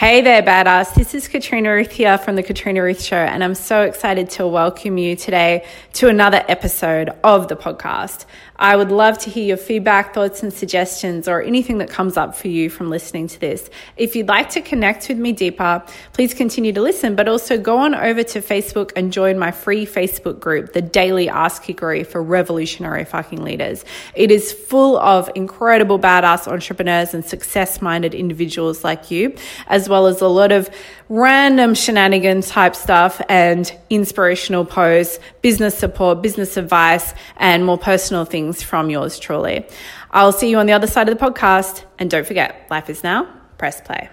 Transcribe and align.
Hey 0.00 0.22
there, 0.22 0.42
badass. 0.42 0.94
This 0.94 1.14
is 1.14 1.28
Katrina 1.28 1.70
Ruth 1.74 1.92
here 1.92 2.16
from 2.16 2.34
The 2.34 2.42
Katrina 2.42 2.82
Ruth 2.82 3.02
Show, 3.02 3.18
and 3.18 3.44
I'm 3.44 3.54
so 3.54 3.82
excited 3.82 4.30
to 4.30 4.46
welcome 4.46 4.96
you 4.96 5.14
today 5.14 5.66
to 5.92 6.08
another 6.08 6.42
episode 6.48 7.10
of 7.22 7.48
the 7.48 7.54
podcast. 7.54 8.24
I 8.56 8.76
would 8.76 8.90
love 8.90 9.18
to 9.18 9.30
hear 9.30 9.44
your 9.44 9.56
feedback, 9.58 10.14
thoughts, 10.14 10.42
and 10.42 10.52
suggestions, 10.52 11.28
or 11.28 11.42
anything 11.42 11.78
that 11.78 11.90
comes 11.90 12.16
up 12.16 12.34
for 12.34 12.48
you 12.48 12.70
from 12.70 12.88
listening 12.88 13.26
to 13.28 13.40
this. 13.40 13.68
If 13.98 14.16
you'd 14.16 14.28
like 14.28 14.48
to 14.50 14.62
connect 14.62 15.08
with 15.10 15.18
me 15.18 15.32
deeper, 15.32 15.82
please 16.14 16.32
continue 16.32 16.72
to 16.72 16.80
listen, 16.80 17.14
but 17.14 17.28
also 17.28 17.58
go 17.58 17.76
on 17.76 17.94
over 17.94 18.22
to 18.22 18.40
Facebook 18.40 18.92
and 18.96 19.12
join 19.12 19.38
my 19.38 19.50
free 19.50 19.84
Facebook 19.84 20.40
group, 20.40 20.72
the 20.72 20.80
Daily 20.80 21.28
Ask 21.28 21.62
Hickory 21.64 22.04
for 22.04 22.22
Revolutionary 22.22 23.04
Fucking 23.04 23.42
Leaders. 23.42 23.84
It 24.14 24.30
is 24.30 24.50
full 24.50 24.98
of 24.98 25.30
incredible 25.34 25.98
badass 25.98 26.50
entrepreneurs 26.50 27.12
and 27.12 27.22
success 27.22 27.82
minded 27.82 28.14
individuals 28.14 28.82
like 28.82 29.10
you, 29.10 29.34
as 29.66 29.89
well 29.90 30.06
as 30.06 30.22
a 30.22 30.28
lot 30.28 30.52
of 30.52 30.70
random 31.10 31.74
shenanigans 31.74 32.48
type 32.48 32.74
stuff 32.74 33.20
and 33.28 33.70
inspirational 33.90 34.64
posts, 34.64 35.18
business 35.42 35.76
support, 35.76 36.22
business 36.22 36.56
advice, 36.56 37.12
and 37.36 37.66
more 37.66 37.76
personal 37.76 38.24
things 38.24 38.62
from 38.62 38.88
yours 38.88 39.18
truly. 39.18 39.66
I'll 40.12 40.32
see 40.32 40.48
you 40.48 40.58
on 40.58 40.66
the 40.66 40.72
other 40.72 40.86
side 40.86 41.08
of 41.08 41.18
the 41.18 41.24
podcast. 41.24 41.84
And 41.98 42.10
don't 42.10 42.26
forget, 42.26 42.66
life 42.70 42.88
is 42.88 43.04
now. 43.04 43.28
Press 43.58 43.80
play. 43.80 44.08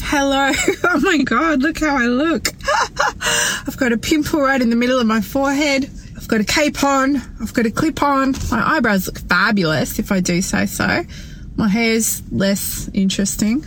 Hello. 0.00 0.50
Oh 0.84 1.00
my 1.00 1.18
God, 1.18 1.62
look 1.62 1.78
how 1.78 1.96
I 1.96 2.06
look. 2.06 2.48
I've 3.66 3.78
got 3.78 3.92
a 3.92 3.96
pimple 3.96 4.42
right 4.42 4.60
in 4.60 4.68
the 4.68 4.76
middle 4.76 5.00
of 5.00 5.06
my 5.06 5.22
forehead. 5.22 5.90
I've 6.16 6.28
got 6.28 6.40
a 6.40 6.44
cape 6.44 6.84
on. 6.84 7.16
I've 7.40 7.54
got 7.54 7.64
a 7.64 7.70
clip 7.70 8.02
on. 8.02 8.32
My 8.50 8.76
eyebrows 8.76 9.06
look 9.06 9.18
fabulous, 9.18 9.98
if 9.98 10.12
I 10.12 10.20
do 10.20 10.42
say 10.42 10.66
so. 10.66 11.02
My 11.56 11.68
hair's 11.68 12.22
less 12.30 12.90
interesting. 12.92 13.64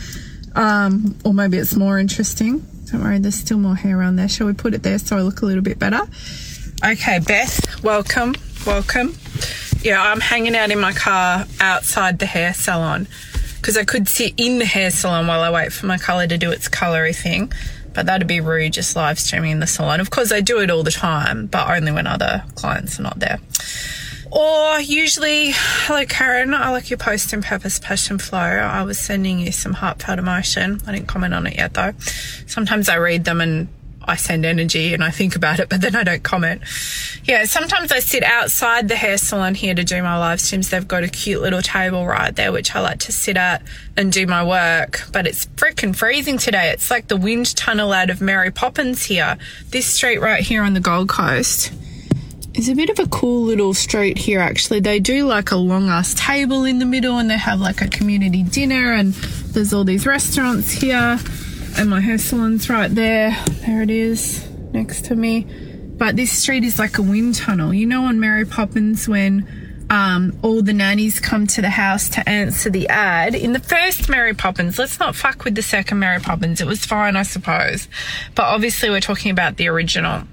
Um, 0.56 1.18
or 1.24 1.34
maybe 1.34 1.58
it's 1.58 1.76
more 1.76 2.00
interesting. 2.00 2.66
Don't 2.92 3.04
worry, 3.04 3.20
there's 3.20 3.36
still 3.36 3.58
more 3.58 3.76
hair 3.76 4.00
around 4.00 4.16
there. 4.16 4.30
Shall 4.30 4.48
we 4.48 4.54
put 4.54 4.74
it 4.74 4.84
there 4.84 4.98
so 5.00 5.18
I 5.18 5.22
look 5.22 5.42
a 5.42 5.46
little 5.46 5.64
bit 5.64 5.80
better? 5.80 6.02
Okay, 6.84 7.20
Beth, 7.20 7.84
welcome, 7.84 8.36
welcome. 8.66 9.16
Yeah, 9.82 10.02
I'm 10.02 10.20
hanging 10.20 10.56
out 10.56 10.72
in 10.72 10.80
my 10.80 10.94
car 10.94 11.46
outside 11.60 12.20
the 12.20 12.26
hair 12.26 12.54
salon 12.54 13.08
because 13.58 13.78
I 13.78 13.84
could 13.84 14.08
sit 14.08 14.34
in 14.38 14.60
the 14.60 14.66
hair 14.66 14.92
salon 14.92 15.28
while 15.28 15.42
I 15.42 15.50
wait 15.52 15.74
for 15.74 15.88
my 15.88 15.98
colour 15.98 16.28
to 16.28 16.38
do 16.38 16.52
its 16.52 16.68
colour 16.68 17.12
thing. 17.12 17.52
But 17.94 18.08
that'd 18.08 18.28
be 18.28 18.42
rude 18.42 18.74
just 18.74 18.96
live 18.96 19.18
streaming 19.18 19.52
in 19.52 19.60
the 19.60 19.68
salon. 19.68 20.02
Of 20.02 20.10
course, 20.10 20.32
I 20.32 20.42
do 20.42 20.60
it 20.60 20.70
all 20.70 20.84
the 20.84 20.92
time, 20.92 21.48
but 21.48 21.70
only 21.70 21.92
when 21.92 22.08
other 22.08 22.44
clients 22.56 23.00
are 23.00 23.04
not 23.04 23.20
there. 23.20 23.40
Or 24.32 24.80
usually, 24.80 25.52
hello 25.54 26.06
Karen, 26.06 26.54
I 26.54 26.70
like 26.72 26.90
your 26.90 26.98
post 26.98 27.32
in 27.34 27.42
Purpose 27.42 27.80
Passion 27.80 28.18
Flow. 28.18 28.40
I 28.40 28.84
was 28.84 28.98
sending 28.98 29.40
you 29.40 29.52
some 29.52 29.74
heartfelt 29.74 30.20
emotion. 30.20 30.82
I 30.88 30.94
didn't 30.94 31.08
comment 31.08 31.34
on 31.34 31.48
it 31.48 31.56
yet 31.56 31.74
though. 31.74 31.94
Sometimes 32.48 32.90
I 32.90 32.96
read 32.96 33.24
them 33.24 33.40
and 33.40 33.68
I 34.08 34.16
send 34.16 34.46
energy 34.46 34.94
and 34.94 35.04
I 35.04 35.12
think 35.12 35.36
about 35.36 35.60
it, 35.60 35.70
but 35.70 35.82
then 35.82 35.96
I 35.96 36.04
don't 36.04 36.24
comment. 36.24 36.62
Yeah, 37.24 37.46
sometimes 37.46 37.92
I 37.92 38.00
sit 38.00 38.24
outside 38.24 38.88
the 38.88 38.96
hair 38.96 39.18
salon 39.18 39.56
here 39.56 39.76
to 39.76 39.84
do 39.84 40.02
my 40.02 40.18
live 40.18 40.42
streams. 40.42 40.70
They've 40.70 40.88
got 40.88 41.04
a 41.04 41.08
cute 41.08 41.42
little 41.42 41.62
table 41.62 42.06
right 42.06 42.36
there, 42.36 42.52
which 42.52 42.76
I 42.76 42.82
like 42.82 43.00
to 43.02 43.12
sit 43.12 43.38
at 43.38 43.64
and 43.96 44.12
do 44.12 44.26
my 44.28 44.44
work. 44.44 45.04
But 45.12 45.28
it's 45.28 45.46
freaking 45.56 45.96
freezing 45.96 46.38
today. 46.38 46.72
It's 46.72 46.90
like 46.90 47.08
the 47.08 47.18
wind 47.18 47.56
tunnel 47.56 47.94
out 47.94 48.10
of 48.10 48.22
Mary 48.22 48.52
Poppins 48.52 49.04
here. 49.04 49.38
This 49.70 49.86
street 49.86 50.20
right 50.20 50.44
here 50.44 50.64
on 50.64 50.74
the 50.74 50.80
Gold 50.80 51.10
Coast 51.10 51.72
is 52.58 52.70
a 52.70 52.76
bit 52.76 52.90
of 52.90 53.00
a 53.00 53.08
cool 53.08 53.44
little 53.44 53.74
street 53.74 54.18
here 54.18 54.40
actually. 54.40 54.80
They 54.80 55.00
do 55.00 55.26
like 55.26 55.52
a 55.52 55.58
long 55.58 55.90
ass 55.90 56.14
table 56.14 56.64
in 56.64 56.80
the 56.80 56.86
middle 56.86 57.18
and 57.18 57.30
they 57.30 57.38
have 57.38 57.60
like 57.60 57.82
a 57.82 57.88
community 57.88 58.44
dinner 58.44 58.94
and 58.94 59.14
there's 59.14 59.74
all 59.74 59.84
these 59.84 60.06
restaurants 60.06 60.72
here 60.72 61.20
and 61.78 61.90
my 61.90 62.00
hair 62.00 62.18
salon's 62.18 62.70
right 62.70 62.94
there. 62.94 63.36
There 63.66 63.82
it 63.82 63.90
is 63.90 64.48
next 64.72 65.06
to 65.06 65.16
me. 65.16 65.44
But 65.98 66.16
this 66.16 66.32
street 66.32 66.64
is 66.64 66.80
like 66.80 66.98
a 66.98 67.02
wind 67.02 67.36
tunnel. 67.36 67.74
You 67.74 67.86
know 67.86 68.06
on 68.06 68.20
Mary 68.20 68.46
Poppins 68.46 69.08
when 69.08 69.86
um, 69.90 70.38
all 70.42 70.62
the 70.62 70.74
nannies 70.74 71.20
come 71.20 71.48
to 71.48 71.62
the 71.62 71.70
house 71.70 72.10
to 72.10 72.28
answer 72.28 72.70
the 72.70 72.88
ad. 72.88 73.36
In 73.36 73.54
the 73.54 73.60
first 73.60 74.10
Mary 74.10 74.34
Poppins, 74.34 74.80
let's 74.80 75.00
not 75.00 75.16
fuck 75.16 75.44
with 75.44 75.56
the 75.56 75.62
second 75.62 76.00
Mary 76.00 76.20
Poppins. 76.20 76.62
It 76.62 76.68
was 76.68 76.86
fine, 76.86 77.16
I 77.16 77.24
suppose. 77.24 77.88
But 78.34 78.44
obviously 78.44 78.90
we're 78.90 79.02
talking 79.02 79.32
about 79.32 79.58
the 79.58 79.68
original 79.68 80.24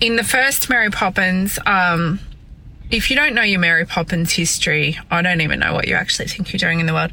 in 0.00 0.16
the 0.16 0.24
first 0.24 0.68
Mary 0.68 0.90
Poppins, 0.90 1.58
um, 1.66 2.20
if 2.90 3.10
you 3.10 3.16
don't 3.16 3.34
know 3.34 3.42
your 3.42 3.60
Mary 3.60 3.86
Poppins 3.86 4.32
history, 4.32 4.98
I 5.10 5.22
don't 5.22 5.40
even 5.40 5.60
know 5.60 5.72
what 5.72 5.88
you 5.88 5.94
actually 5.94 6.28
think 6.28 6.52
you're 6.52 6.58
doing 6.58 6.80
in 6.80 6.86
the 6.86 6.92
world. 6.92 7.12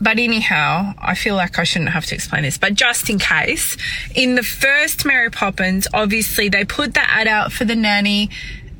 But 0.00 0.18
anyhow, 0.18 0.94
I 0.98 1.14
feel 1.14 1.34
like 1.34 1.58
I 1.58 1.64
shouldn't 1.64 1.90
have 1.90 2.06
to 2.06 2.14
explain 2.14 2.42
this, 2.42 2.56
but 2.56 2.74
just 2.74 3.10
in 3.10 3.18
case, 3.18 3.76
in 4.14 4.34
the 4.34 4.42
first 4.42 5.04
Mary 5.04 5.30
Poppins, 5.30 5.86
obviously 5.92 6.48
they 6.48 6.64
put 6.64 6.94
the 6.94 7.02
ad 7.02 7.28
out 7.28 7.52
for 7.52 7.66
the 7.66 7.76
nanny 7.76 8.30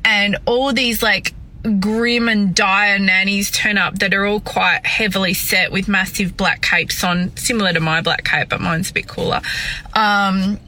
and 0.03 0.37
all 0.47 0.73
these 0.73 1.03
like 1.03 1.33
grim 1.79 2.27
and 2.27 2.55
dire 2.55 2.97
nannies 2.97 3.51
turn 3.51 3.77
up 3.77 3.99
that 3.99 4.15
are 4.15 4.25
all 4.25 4.39
quite 4.39 4.83
heavily 4.83 5.35
set 5.35 5.71
with 5.71 5.87
massive 5.87 6.35
black 6.35 6.63
capes 6.63 7.03
on, 7.03 7.35
similar 7.37 7.71
to 7.71 7.79
my 7.79 8.01
black 8.01 8.23
cape, 8.23 8.49
but 8.49 8.59
mine's 8.59 8.89
a 8.89 8.93
bit 8.93 9.07
cooler. 9.07 9.41
Um, 9.93 10.59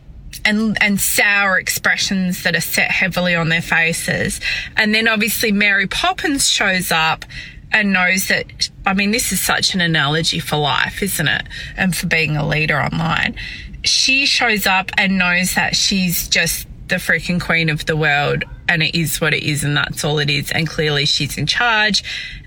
and 0.46 0.78
and 0.82 1.00
sour 1.00 1.58
expressions 1.58 2.44
that 2.44 2.56
are 2.56 2.62
set 2.62 2.92
heavily 2.92 3.36
on 3.36 3.50
their 3.50 3.62
faces. 3.62 4.40
And 4.76 4.94
then 4.94 5.08
obviously 5.08 5.52
Mary 5.52 5.88
Poppins 5.88 6.48
shows 6.48 6.92
up 6.92 7.26
and 7.72 7.94
knows 7.94 8.28
that 8.28 8.70
I 8.86 8.94
mean 8.94 9.12
this 9.12 9.32
is 9.32 9.42
such 9.42 9.74
an 9.74 9.82
analogy 9.82 10.40
for 10.40 10.58
life, 10.58 11.02
isn't 11.02 11.28
it? 11.28 11.44
And 11.76 11.96
for 11.96 12.08
being 12.08 12.38
a 12.38 12.48
leader 12.48 12.80
online. 12.80 13.36
She 13.84 14.26
shows 14.26 14.66
up 14.66 14.92
and 14.98 15.18
knows 15.18 15.56
that 15.56 15.76
she's 15.76 16.30
just 16.30 16.68
the 16.88 16.96
freaking 16.96 17.40
queen 17.40 17.70
of 17.70 17.86
the 17.86 17.96
world 17.96 18.44
and 18.68 18.84
it 18.84 18.96
is 18.96 19.20
what 19.22 19.34
it 19.34 19.44
is 19.44 19.64
and 19.64 19.76
that's 19.76 20.04
all 20.04 20.20
it 20.20 20.30
is 20.30 20.52
and 20.52 20.68
clearly 20.68 21.06
she's 21.06 21.38
in 21.38 21.46
charge 21.46 22.04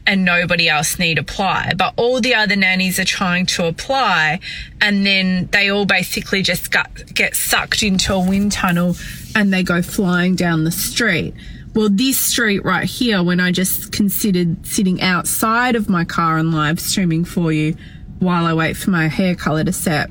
and 0.07 0.25
nobody 0.25 0.69
else 0.69 0.99
need 0.99 1.19
apply. 1.19 1.73
But 1.77 1.95
all 1.97 2.21
the 2.21 2.35
other 2.35 2.57
nannies 2.57 2.99
are 2.99 3.05
trying 3.05 3.47
to 3.47 3.67
apply 3.67 4.41
and 4.81 5.05
then 5.05 5.49
they 5.53 5.71
all 5.71 5.87
basically 5.87 6.43
just 6.43 6.71
got, 6.71 6.91
get 7.15 7.35
sucked 7.35 7.83
into 7.83 8.15
a 8.15 8.21
wind 8.21 8.53
tunnel 8.53 8.97
and 9.35 9.53
they 9.53 9.63
go 9.63 9.83
flying 9.83 10.37
down 10.37 10.65
the 10.65 10.71
street. 10.71 11.35
Well 11.75 11.89
this 11.91 12.19
street 12.19 12.65
right 12.65 12.85
here 12.87 13.23
when 13.23 13.39
i 13.39 13.53
just 13.53 13.93
considered 13.93 14.67
sitting 14.67 15.03
outside 15.03 15.77
of 15.77 15.91
my 15.91 16.07
car 16.07 16.39
and 16.39 16.55
live 16.55 16.81
streaming 16.81 17.27
for 17.27 17.53
you 17.53 17.77
while 18.19 18.47
i 18.47 18.55
wait 18.55 18.79
for 18.79 18.89
my 18.89 19.09
hair 19.09 19.35
color 19.35 19.63
to 19.63 19.75
set 19.75 20.09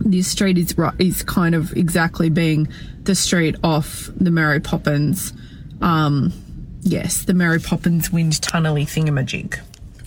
this 0.00 0.28
street 0.28 0.58
is 0.58 0.74
is 0.98 1.22
kind 1.22 1.54
of 1.54 1.76
exactly 1.76 2.30
being 2.30 2.68
the 3.04 3.14
street 3.14 3.56
off 3.62 4.08
the 4.16 4.30
Mary 4.30 4.60
Poppins. 4.60 5.32
Um, 5.80 6.32
yes, 6.82 7.24
the 7.24 7.34
Mary 7.34 7.60
Poppins 7.60 8.10
wind 8.10 8.40
tunnely 8.40 8.86
thingamajig. 8.86 9.58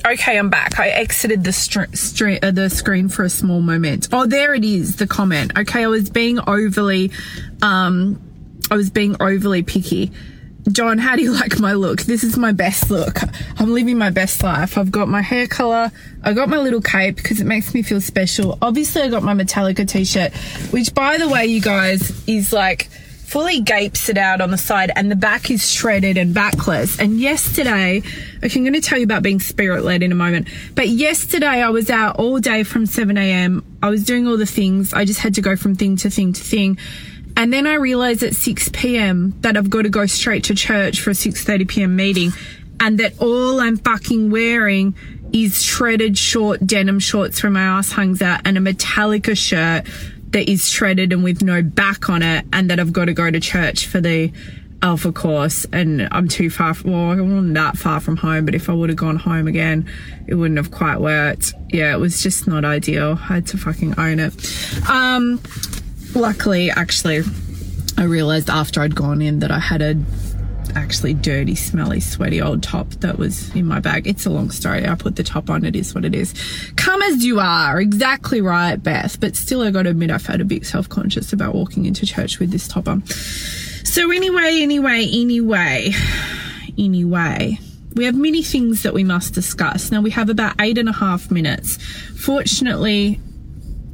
Okay, 0.05 0.37
I'm 0.37 0.49
back. 0.49 0.79
I 0.79 0.89
exited 0.89 1.43
the 1.43 1.51
str- 1.51 1.81
uh, 1.81 2.51
the 2.51 2.69
screen 2.69 3.09
for 3.09 3.23
a 3.23 3.29
small 3.29 3.61
moment. 3.61 4.07
Oh, 4.13 4.25
there 4.25 4.53
it 4.53 4.63
is. 4.63 4.95
The 4.95 5.07
comment. 5.07 5.57
Okay, 5.57 5.83
I 5.83 5.87
was 5.87 6.09
being 6.09 6.39
overly, 6.47 7.11
um, 7.61 8.21
I 8.71 8.75
was 8.75 8.89
being 8.89 9.17
overly 9.19 9.63
picky. 9.63 10.11
John, 10.71 10.97
how 10.97 11.15
do 11.15 11.21
you 11.21 11.31
like 11.31 11.59
my 11.59 11.73
look? 11.73 12.01
This 12.01 12.23
is 12.23 12.37
my 12.37 12.51
best 12.51 12.89
look. 12.89 13.19
I'm 13.57 13.73
living 13.73 13.97
my 13.97 14.09
best 14.09 14.43
life. 14.43 14.77
I've 14.77 14.91
got 14.91 15.07
my 15.07 15.21
hair 15.21 15.47
color. 15.47 15.91
I 16.23 16.33
got 16.33 16.49
my 16.49 16.57
little 16.57 16.81
cape 16.81 17.15
because 17.15 17.39
it 17.39 17.45
makes 17.45 17.73
me 17.73 17.83
feel 17.83 18.01
special. 18.01 18.57
Obviously, 18.61 19.01
I 19.01 19.07
got 19.07 19.23
my 19.23 19.33
Metallica 19.33 19.87
t-shirt, 19.87 20.33
which 20.71 20.93
by 20.93 21.17
the 21.17 21.29
way, 21.29 21.45
you 21.45 21.61
guys, 21.61 22.11
is 22.27 22.51
like 22.51 22.89
fully 23.27 23.59
gapes 23.59 24.07
it 24.07 24.17
out 24.17 24.39
on 24.39 24.51
the 24.51 24.57
side 24.57 24.89
and 24.95 25.11
the 25.11 25.15
back 25.15 25.51
is 25.51 25.69
shredded 25.69 26.17
and 26.17 26.33
backless. 26.33 26.97
And 26.97 27.19
yesterday, 27.19 28.01
okay, 28.43 28.59
I'm 28.59 28.63
going 28.63 28.73
to 28.73 28.81
tell 28.81 28.97
you 28.97 29.03
about 29.03 29.21
being 29.21 29.41
spirit 29.41 29.83
led 29.83 30.01
in 30.01 30.13
a 30.13 30.15
moment. 30.15 30.47
But 30.75 30.87
yesterday 30.87 31.45
I 31.45 31.69
was 31.69 31.89
out 31.89 32.17
all 32.17 32.39
day 32.39 32.63
from 32.63 32.85
7 32.85 33.17
a.m. 33.17 33.65
I 33.83 33.89
was 33.89 34.05
doing 34.05 34.27
all 34.27 34.37
the 34.37 34.45
things. 34.45 34.93
I 34.93 35.03
just 35.03 35.19
had 35.19 35.35
to 35.35 35.41
go 35.41 35.57
from 35.57 35.75
thing 35.75 35.97
to 35.97 36.09
thing 36.09 36.33
to 36.33 36.41
thing. 36.41 36.77
And 37.37 37.53
then 37.53 37.67
I 37.67 37.75
realized 37.75 38.23
at 38.23 38.35
6 38.35 38.69
p.m. 38.73 39.35
that 39.41 39.55
I've 39.55 39.69
got 39.69 39.83
to 39.83 39.89
go 39.89 40.07
straight 40.07 40.45
to 40.45 40.55
church 40.55 40.99
for 40.99 41.11
a 41.11 41.13
6:30 41.13 41.67
p.m. 41.67 41.95
meeting 41.95 42.31
and 42.79 42.99
that 42.99 43.19
all 43.19 43.59
I'm 43.59 43.77
fucking 43.77 44.31
wearing 44.31 44.95
is 45.31 45.61
shredded 45.61 46.17
short 46.17 46.65
denim 46.65 46.99
shorts 46.99 47.43
where 47.43 47.51
my 47.51 47.61
ass 47.61 47.91
hangs 47.91 48.23
out 48.23 48.41
and 48.45 48.57
a 48.57 48.61
Metallica 48.61 49.37
shirt 49.37 49.85
that 50.31 50.49
is 50.49 50.67
shredded 50.67 51.13
and 51.13 51.23
with 51.23 51.43
no 51.43 51.61
back 51.61 52.09
on 52.09 52.23
it 52.23 52.45
and 52.51 52.71
that 52.71 52.79
I've 52.79 52.91
got 52.91 53.05
to 53.05 53.13
go 53.13 53.29
to 53.29 53.39
church 53.39 53.85
for 53.85 54.01
the 54.01 54.31
alpha 54.81 55.11
course 55.11 55.65
and 55.71 56.07
I'm 56.11 56.27
too 56.27 56.49
far 56.49 56.73
from, 56.73 56.91
well, 56.91 57.11
I 57.11 57.21
wasn't 57.21 57.53
that 57.53 57.77
far 57.77 57.99
from 57.99 58.17
home, 58.17 58.45
but 58.45 58.55
if 58.55 58.69
I 58.69 58.73
would 58.73 58.89
have 58.89 58.97
gone 58.97 59.15
home 59.15 59.47
again, 59.47 59.89
it 60.27 60.35
wouldn't 60.35 60.57
have 60.57 60.71
quite 60.71 60.99
worked. 60.99 61.53
Yeah, 61.69 61.93
it 61.93 61.99
was 61.99 62.21
just 62.21 62.47
not 62.47 62.65
ideal. 62.65 63.17
I 63.19 63.35
had 63.35 63.47
to 63.47 63.57
fucking 63.57 63.99
own 63.99 64.19
it. 64.19 64.33
Um, 64.89 65.41
luckily, 66.17 66.71
actually, 66.71 67.21
I 67.97 68.03
realized 68.03 68.49
after 68.49 68.81
I'd 68.81 68.95
gone 68.95 69.21
in 69.21 69.39
that 69.39 69.51
I 69.51 69.59
had 69.59 69.81
a 69.81 69.95
actually 70.75 71.13
dirty, 71.13 71.55
smelly, 71.55 71.99
sweaty 71.99 72.41
old 72.41 72.61
top 72.61 72.89
that 72.95 73.17
was 73.17 73.53
in 73.55 73.65
my 73.65 73.79
bag. 73.79 74.05
It's 74.05 74.25
a 74.25 74.29
long 74.29 74.51
story. 74.51 74.87
I 74.87 74.95
put 74.95 75.15
the 75.15 75.23
top 75.23 75.49
on. 75.49 75.63
It 75.63 75.75
is 75.75 75.95
what 75.95 76.05
it 76.05 76.13
is. 76.13 76.33
Come 76.75 77.01
as 77.01 77.23
you 77.23 77.39
are. 77.39 77.79
Exactly 77.79 78.41
right, 78.41 78.75
Beth. 78.75 79.19
But 79.19 79.35
still, 79.35 79.61
I 79.61 79.71
got 79.71 79.83
to 79.83 79.91
admit, 79.91 80.11
I 80.11 80.17
felt 80.17 80.41
a 80.41 80.45
bit 80.45 80.65
self 80.65 80.89
conscious 80.89 81.33
about 81.33 81.55
walking 81.55 81.85
into 81.85 82.05
church 82.05 82.39
with 82.39 82.51
this 82.51 82.67
top 82.67 82.87
on. 82.87 83.05
So, 83.07 84.11
anyway, 84.11 84.59
anyway, 84.61 85.07
anyway, 85.11 85.93
anyway. 86.77 87.59
We 87.95 88.05
have 88.05 88.15
many 88.15 88.43
things 88.43 88.83
that 88.83 88.93
we 88.93 89.03
must 89.03 89.33
discuss. 89.33 89.91
Now, 89.91 90.01
we 90.01 90.11
have 90.11 90.29
about 90.29 90.55
eight 90.59 90.77
and 90.77 90.89
a 90.89 90.93
half 90.93 91.31
minutes. 91.31 91.77
Fortunately, 92.15 93.19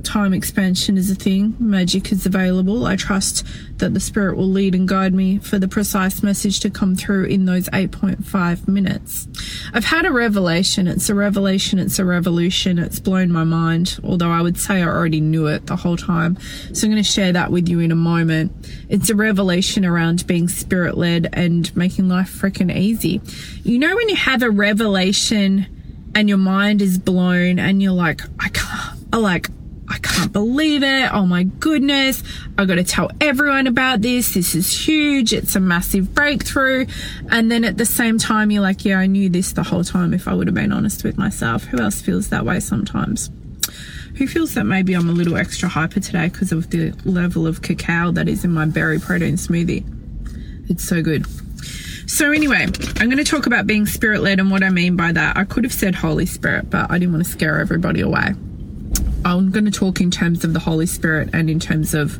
time 0.04 0.34
expansion 0.34 0.98
is 0.98 1.10
a 1.10 1.16
thing, 1.16 1.56
magic 1.60 2.12
is 2.12 2.26
available. 2.26 2.86
I 2.86 2.96
trust 2.96 3.46
that 3.78 3.94
the 3.94 4.00
Spirit 4.00 4.38
will 4.38 4.50
lead 4.50 4.76
and 4.76 4.88
guide 4.88 5.14
me 5.14 5.40
for 5.40 5.58
the 5.58 5.68
precise 5.68 6.22
message 6.22 6.60
to 6.62 6.70
come 6.70 6.96
through 6.96 7.26
in 7.26 7.46
those 7.46 7.70
8.5 7.70 8.68
minutes. 8.68 9.28
I've 9.74 9.86
had 9.86 10.06
a 10.06 10.12
revelation. 10.12 10.88
It's 10.88 11.10
a 11.10 11.16
revelation, 11.16 11.80
it's 11.80 12.00
a 12.00 12.06
revolution. 12.06 12.78
It's 12.80 13.00
blown 13.00 13.32
my 13.32 13.44
mind, 13.44 14.00
although 14.04 14.32
I 14.32 14.42
would 14.42 14.58
say 14.58 14.82
I 14.82 14.88
already 14.88 15.22
knew 15.22 15.48
it 15.48 15.66
the 15.68 15.76
whole 15.76 15.98
time. 15.98 16.38
So 16.74 16.86
I'm 16.86 16.92
going 16.92 17.04
to 17.04 17.10
share 17.10 17.32
that 17.34 17.52
with 17.52 17.68
you 17.68 17.80
in 17.80 17.92
a 17.92 17.96
moment. 17.96 18.52
It's 18.90 19.10
a 19.10 19.16
revelation 19.16 19.86
around 19.86 20.28
being 20.28 20.48
spirit 20.48 20.98
led 20.98 21.30
and 21.34 21.76
making 21.76 22.10
life 22.10 22.30
freaking 22.30 22.76
easy. 22.76 23.22
You 23.64 23.80
know, 23.80 23.96
when 23.96 24.10
you 24.10 24.16
have 24.16 24.44
a 24.44 24.50
revelation 24.50 25.68
and 26.16 26.30
your 26.30 26.38
mind 26.38 26.82
is 26.82 26.98
blown 26.98 27.60
and 27.60 27.82
you're 27.82 27.92
like, 27.92 28.22
I 28.40 28.50
can't, 28.50 29.00
I 29.12 29.18
like, 29.18 29.48
I 29.94 30.00
can't 30.00 30.34
believe 30.34 30.82
it. 30.82 31.14
Oh 31.14 31.28
my 31.28 31.44
goodness. 31.44 32.24
I 32.58 32.66
got 32.66 32.76
to 32.76 32.84
tell 32.84 33.12
everyone 33.22 33.68
about 33.68 34.02
this. 34.02 34.34
This 34.34 34.56
is 34.56 34.88
huge. 34.88 35.34
It's 35.34 35.56
a 35.56 35.60
massive 35.60 36.16
breakthrough. 36.16 36.88
And 37.30 37.52
then 37.52 37.64
at 37.64 37.78
the 37.78 37.86
same 37.86 38.18
time, 38.18 38.50
you're 38.50 38.64
like, 38.64 38.86
yeah, 38.86 38.98
I 38.98 39.06
knew 39.06 39.30
this 39.30 39.54
the 39.54 39.62
whole 39.62 39.84
time 39.84 40.16
if 40.16 40.28
I 40.28 40.34
would 40.34 40.48
have 40.48 40.56
been 40.56 40.72
honest 40.72 41.04
with 41.04 41.20
myself. 41.20 41.66
Who 41.66 41.80
else 41.80 42.02
feels 42.02 42.30
that 42.30 42.44
way 42.44 42.60
sometimes? 42.60 43.30
Who 44.16 44.26
feels 44.26 44.56
that 44.56 44.64
maybe 44.64 44.96
I'm 44.96 45.10
a 45.10 45.12
little 45.12 45.38
extra 45.38 45.70
hyper 45.70 46.00
today 46.00 46.30
because 46.30 46.52
of 46.52 46.72
the 46.72 46.92
level 47.06 47.46
of 47.46 47.62
cacao 47.62 48.12
that 48.14 48.28
is 48.28 48.44
in 48.44 48.52
my 48.52 48.66
berry 48.66 48.98
protein 48.98 49.36
smoothie? 49.36 49.86
It's 50.72 50.84
so 50.84 51.04
good. 51.04 51.28
So, 52.10 52.32
anyway, 52.32 52.64
I'm 52.98 53.10
going 53.10 53.18
to 53.18 53.24
talk 53.24 53.46
about 53.46 53.68
being 53.68 53.86
spirit 53.86 54.22
led 54.22 54.40
and 54.40 54.50
what 54.50 54.64
I 54.64 54.70
mean 54.70 54.96
by 54.96 55.12
that. 55.12 55.38
I 55.38 55.44
could 55.44 55.64
have 55.64 55.74
said 55.74 55.94
Holy 55.94 56.26
Spirit, 56.26 56.72
but 56.72 56.90
I 56.90 56.98
didn't 56.98 57.14
want 57.14 57.26
to 57.26 57.32
scare 57.32 57.60
everybody 57.60 58.02
away. 58.02 58.34
I'm 59.26 59.52
going 59.52 59.66
to 59.66 59.72
talk 59.72 60.02
in 60.02 60.12
terms 60.12 60.44
of 60.44 60.54
the 60.54 60.60
Holy 60.60 60.86
Spirit 60.86 61.30
and 61.34 61.50
in 61.50 61.60
terms 61.60 61.94
of 61.94 62.20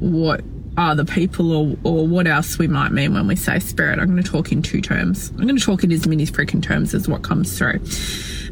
what 0.00 0.42
are 0.76 0.94
the 0.94 1.04
people 1.04 1.52
or, 1.52 1.76
or 1.84 2.06
what 2.06 2.26
else 2.26 2.58
we 2.58 2.66
might 2.66 2.90
mean 2.90 3.14
when 3.14 3.28
we 3.28 3.36
say 3.36 3.60
spirit. 3.60 3.98
I'm 3.98 4.10
going 4.10 4.22
to 4.22 4.28
talk 4.28 4.50
in 4.50 4.60
two 4.62 4.80
terms. 4.80 5.30
I'm 5.30 5.46
going 5.46 5.56
to 5.56 5.64
talk 5.64 5.84
in 5.84 5.92
as 5.92 6.06
many 6.06 6.26
freaking 6.26 6.62
terms 6.62 6.94
as 6.94 7.08
what 7.08 7.22
comes 7.22 7.56
through. 7.56 7.80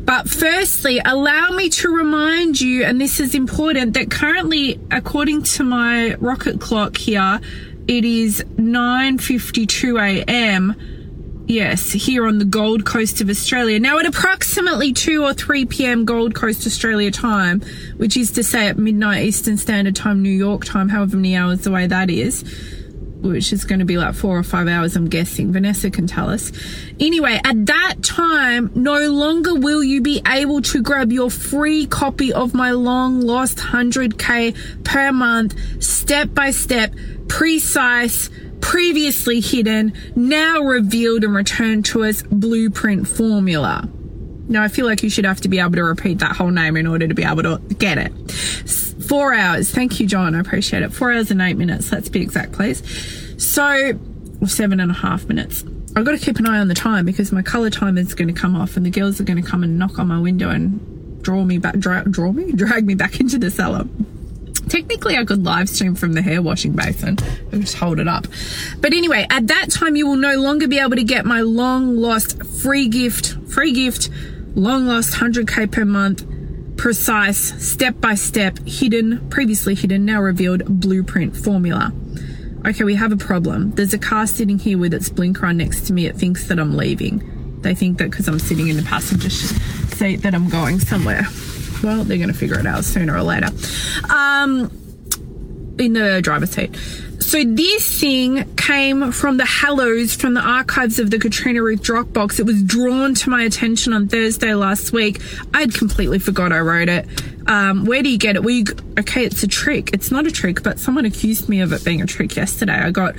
But 0.04 0.28
firstly, 0.28 1.00
allow 1.04 1.50
me 1.50 1.68
to 1.70 1.88
remind 1.88 2.60
you, 2.60 2.84
and 2.84 3.00
this 3.00 3.18
is 3.20 3.34
important, 3.34 3.94
that 3.94 4.10
currently, 4.10 4.80
according 4.90 5.42
to 5.44 5.64
my 5.64 6.14
rocket 6.14 6.60
clock 6.60 6.96
here, 6.96 7.40
it 7.88 8.04
is 8.04 8.44
9:52 8.56 10.24
a.m 10.24 11.01
Yes, 11.52 11.92
here 11.92 12.26
on 12.26 12.38
the 12.38 12.46
Gold 12.46 12.86
Coast 12.86 13.20
of 13.20 13.28
Australia. 13.28 13.78
Now, 13.78 13.98
at 13.98 14.06
approximately 14.06 14.94
2 14.94 15.22
or 15.22 15.34
3 15.34 15.66
p.m. 15.66 16.06
Gold 16.06 16.34
Coast 16.34 16.66
Australia 16.66 17.10
time, 17.10 17.60
which 17.98 18.16
is 18.16 18.30
to 18.30 18.42
say 18.42 18.68
at 18.68 18.78
midnight 18.78 19.24
Eastern 19.24 19.58
Standard 19.58 19.94
Time, 19.94 20.22
New 20.22 20.30
York 20.30 20.64
time, 20.64 20.88
however 20.88 21.16
many 21.16 21.36
hours 21.36 21.66
away 21.66 21.86
that 21.86 22.08
is, 22.08 22.40
which 23.20 23.52
is 23.52 23.66
going 23.66 23.80
to 23.80 23.84
be 23.84 23.98
like 23.98 24.14
four 24.14 24.38
or 24.38 24.42
five 24.42 24.66
hours, 24.66 24.96
I'm 24.96 25.10
guessing. 25.10 25.52
Vanessa 25.52 25.90
can 25.90 26.06
tell 26.06 26.30
us. 26.30 26.52
Anyway, 26.98 27.38
at 27.44 27.66
that 27.66 27.96
time, 28.02 28.72
no 28.74 29.10
longer 29.10 29.54
will 29.54 29.84
you 29.84 30.00
be 30.00 30.22
able 30.26 30.62
to 30.62 30.80
grab 30.80 31.12
your 31.12 31.30
free 31.30 31.84
copy 31.84 32.32
of 32.32 32.54
my 32.54 32.70
long 32.70 33.20
lost 33.20 33.58
100K 33.58 34.84
per 34.84 35.12
month, 35.12 35.82
step 35.84 36.32
by 36.32 36.50
step, 36.50 36.94
precise, 37.28 38.30
previously 38.62 39.40
hidden, 39.40 39.92
now 40.16 40.60
revealed 40.60 41.24
and 41.24 41.34
returned 41.34 41.84
to 41.86 42.04
us 42.04 42.22
blueprint 42.22 43.06
formula. 43.06 43.86
Now, 44.48 44.62
I 44.62 44.68
feel 44.68 44.86
like 44.86 45.02
you 45.02 45.10
should 45.10 45.26
have 45.26 45.40
to 45.42 45.48
be 45.48 45.58
able 45.58 45.72
to 45.72 45.84
repeat 45.84 46.20
that 46.20 46.36
whole 46.36 46.50
name 46.50 46.76
in 46.76 46.86
order 46.86 47.06
to 47.06 47.14
be 47.14 47.24
able 47.24 47.42
to 47.42 47.58
get 47.74 47.98
it. 47.98 48.12
Four 49.08 49.34
hours. 49.34 49.70
Thank 49.70 50.00
you, 50.00 50.06
John. 50.06 50.34
I 50.34 50.40
appreciate 50.40 50.82
it. 50.82 50.92
Four 50.92 51.12
hours 51.12 51.30
and 51.30 51.42
eight 51.42 51.56
minutes. 51.56 51.92
Let's 51.92 52.08
be 52.08 52.22
exact, 52.22 52.52
please. 52.52 52.82
So, 53.36 53.98
seven 54.46 54.80
and 54.80 54.90
a 54.90 54.94
half 54.94 55.26
minutes. 55.26 55.64
I've 55.94 56.04
got 56.04 56.12
to 56.12 56.18
keep 56.18 56.38
an 56.38 56.46
eye 56.46 56.58
on 56.58 56.68
the 56.68 56.74
time 56.74 57.04
because 57.04 57.32
my 57.32 57.42
color 57.42 57.68
timer 57.68 58.00
is 58.00 58.14
going 58.14 58.32
to 58.32 58.40
come 58.40 58.56
off 58.56 58.76
and 58.76 58.86
the 58.86 58.90
girls 58.90 59.20
are 59.20 59.24
going 59.24 59.42
to 59.42 59.48
come 59.48 59.62
and 59.62 59.78
knock 59.78 59.98
on 59.98 60.08
my 60.08 60.18
window 60.18 60.48
and 60.48 61.22
draw 61.22 61.44
me 61.44 61.58
back, 61.58 61.78
dra- 61.78 62.04
draw 62.08 62.32
me, 62.32 62.52
drag 62.54 62.86
me 62.86 62.94
back 62.94 63.20
into 63.20 63.38
the 63.38 63.50
cellar. 63.50 63.84
Technically, 64.68 65.16
I 65.16 65.24
could 65.24 65.44
live 65.44 65.68
stream 65.68 65.94
from 65.94 66.12
the 66.12 66.22
hair 66.22 66.40
washing 66.40 66.72
basin 66.72 67.18
and 67.50 67.60
just 67.60 67.76
hold 67.76 68.00
it 68.00 68.08
up. 68.08 68.26
But 68.80 68.92
anyway, 68.92 69.26
at 69.28 69.48
that 69.48 69.70
time, 69.70 69.96
you 69.96 70.06
will 70.06 70.16
no 70.16 70.36
longer 70.36 70.68
be 70.68 70.78
able 70.78 70.96
to 70.96 71.04
get 71.04 71.24
my 71.26 71.40
long 71.40 71.96
lost 71.96 72.42
free 72.44 72.88
gift, 72.88 73.36
free 73.48 73.72
gift, 73.72 74.08
long 74.54 74.86
lost 74.86 75.14
100k 75.14 75.70
per 75.70 75.84
month, 75.84 76.24
precise, 76.76 77.38
step 77.62 78.00
by 78.00 78.14
step, 78.14 78.58
hidden, 78.66 79.28
previously 79.30 79.74
hidden, 79.74 80.04
now 80.04 80.20
revealed 80.20 80.64
blueprint 80.80 81.36
formula. 81.36 81.92
Okay, 82.66 82.84
we 82.84 82.94
have 82.94 83.12
a 83.12 83.16
problem. 83.16 83.72
There's 83.72 83.92
a 83.92 83.98
car 83.98 84.26
sitting 84.26 84.58
here 84.58 84.78
with 84.78 84.94
its 84.94 85.08
blinker 85.08 85.46
on 85.46 85.56
next 85.56 85.86
to 85.88 85.92
me. 85.92 86.06
It 86.06 86.16
thinks 86.16 86.46
that 86.46 86.60
I'm 86.60 86.76
leaving. 86.76 87.60
They 87.60 87.74
think 87.74 87.98
that 87.98 88.10
because 88.10 88.28
I'm 88.28 88.38
sitting 88.38 88.68
in 88.68 88.76
the 88.76 88.82
passenger 88.82 89.30
seat 89.30 90.22
that 90.22 90.34
I'm 90.34 90.48
going 90.48 90.80
somewhere 90.80 91.26
well, 91.82 92.04
they're 92.04 92.18
going 92.18 92.28
to 92.28 92.34
figure 92.34 92.58
it 92.58 92.66
out 92.66 92.84
sooner 92.84 93.14
or 93.16 93.22
later. 93.22 93.48
Um, 94.12 94.70
in 95.78 95.94
the 95.94 96.20
driver's 96.22 96.50
seat. 96.50 96.76
So 97.20 97.44
this 97.44 98.00
thing 98.00 98.54
came 98.56 99.12
from 99.12 99.36
the 99.36 99.44
Hallows, 99.44 100.14
from 100.14 100.34
the 100.34 100.40
archives 100.40 100.98
of 100.98 101.10
the 101.10 101.18
Katrina 101.18 101.62
Ruth 101.62 101.82
Dropbox. 101.82 102.38
It 102.38 102.44
was 102.44 102.62
drawn 102.62 103.14
to 103.14 103.30
my 103.30 103.44
attention 103.44 103.92
on 103.92 104.08
Thursday 104.08 104.54
last 104.54 104.92
week. 104.92 105.20
I'd 105.54 105.72
completely 105.72 106.18
forgot 106.18 106.52
I 106.52 106.60
wrote 106.60 106.88
it. 106.88 107.06
Um, 107.46 107.84
where 107.84 108.02
do 108.02 108.10
you 108.10 108.18
get 108.18 108.36
it? 108.36 108.42
Well, 108.42 108.54
you, 108.54 108.64
okay, 108.98 109.24
it's 109.24 109.42
a 109.42 109.48
trick. 109.48 109.90
It's 109.92 110.10
not 110.10 110.26
a 110.26 110.30
trick, 110.30 110.62
but 110.62 110.78
someone 110.78 111.04
accused 111.04 111.48
me 111.48 111.60
of 111.60 111.72
it 111.72 111.84
being 111.84 112.02
a 112.02 112.06
trick 112.06 112.36
yesterday. 112.36 112.74
I 112.74 112.90
got 112.90 113.14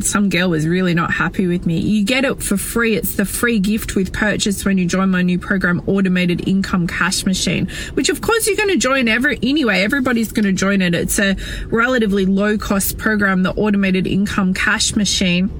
some 0.00 0.28
girl 0.28 0.50
was 0.50 0.66
really 0.66 0.94
not 0.94 1.12
happy 1.12 1.46
with 1.46 1.66
me. 1.66 1.78
You 1.78 2.04
get 2.04 2.24
it 2.24 2.42
for 2.42 2.56
free. 2.56 2.96
It's 2.96 3.16
the 3.16 3.24
free 3.24 3.58
gift 3.58 3.96
with 3.96 4.12
purchase 4.12 4.64
when 4.64 4.78
you 4.78 4.86
join 4.86 5.10
my 5.10 5.22
new 5.22 5.38
program, 5.38 5.82
Automated 5.86 6.48
Income 6.48 6.86
Cash 6.86 7.26
Machine, 7.26 7.68
which 7.94 8.08
of 8.08 8.20
course 8.20 8.46
you're 8.46 8.56
going 8.56 8.68
to 8.68 8.76
join 8.76 9.08
every, 9.08 9.38
anyway. 9.42 9.82
Everybody's 9.82 10.32
going 10.32 10.44
to 10.44 10.52
join 10.52 10.82
it. 10.82 10.94
It's 10.94 11.18
a 11.18 11.36
relatively 11.66 12.26
low 12.26 12.58
cost 12.58 12.96
program, 12.96 13.42
the 13.42 13.52
Automated 13.52 14.06
Income 14.06 14.54
Cash 14.54 14.94
Machine 14.94 15.50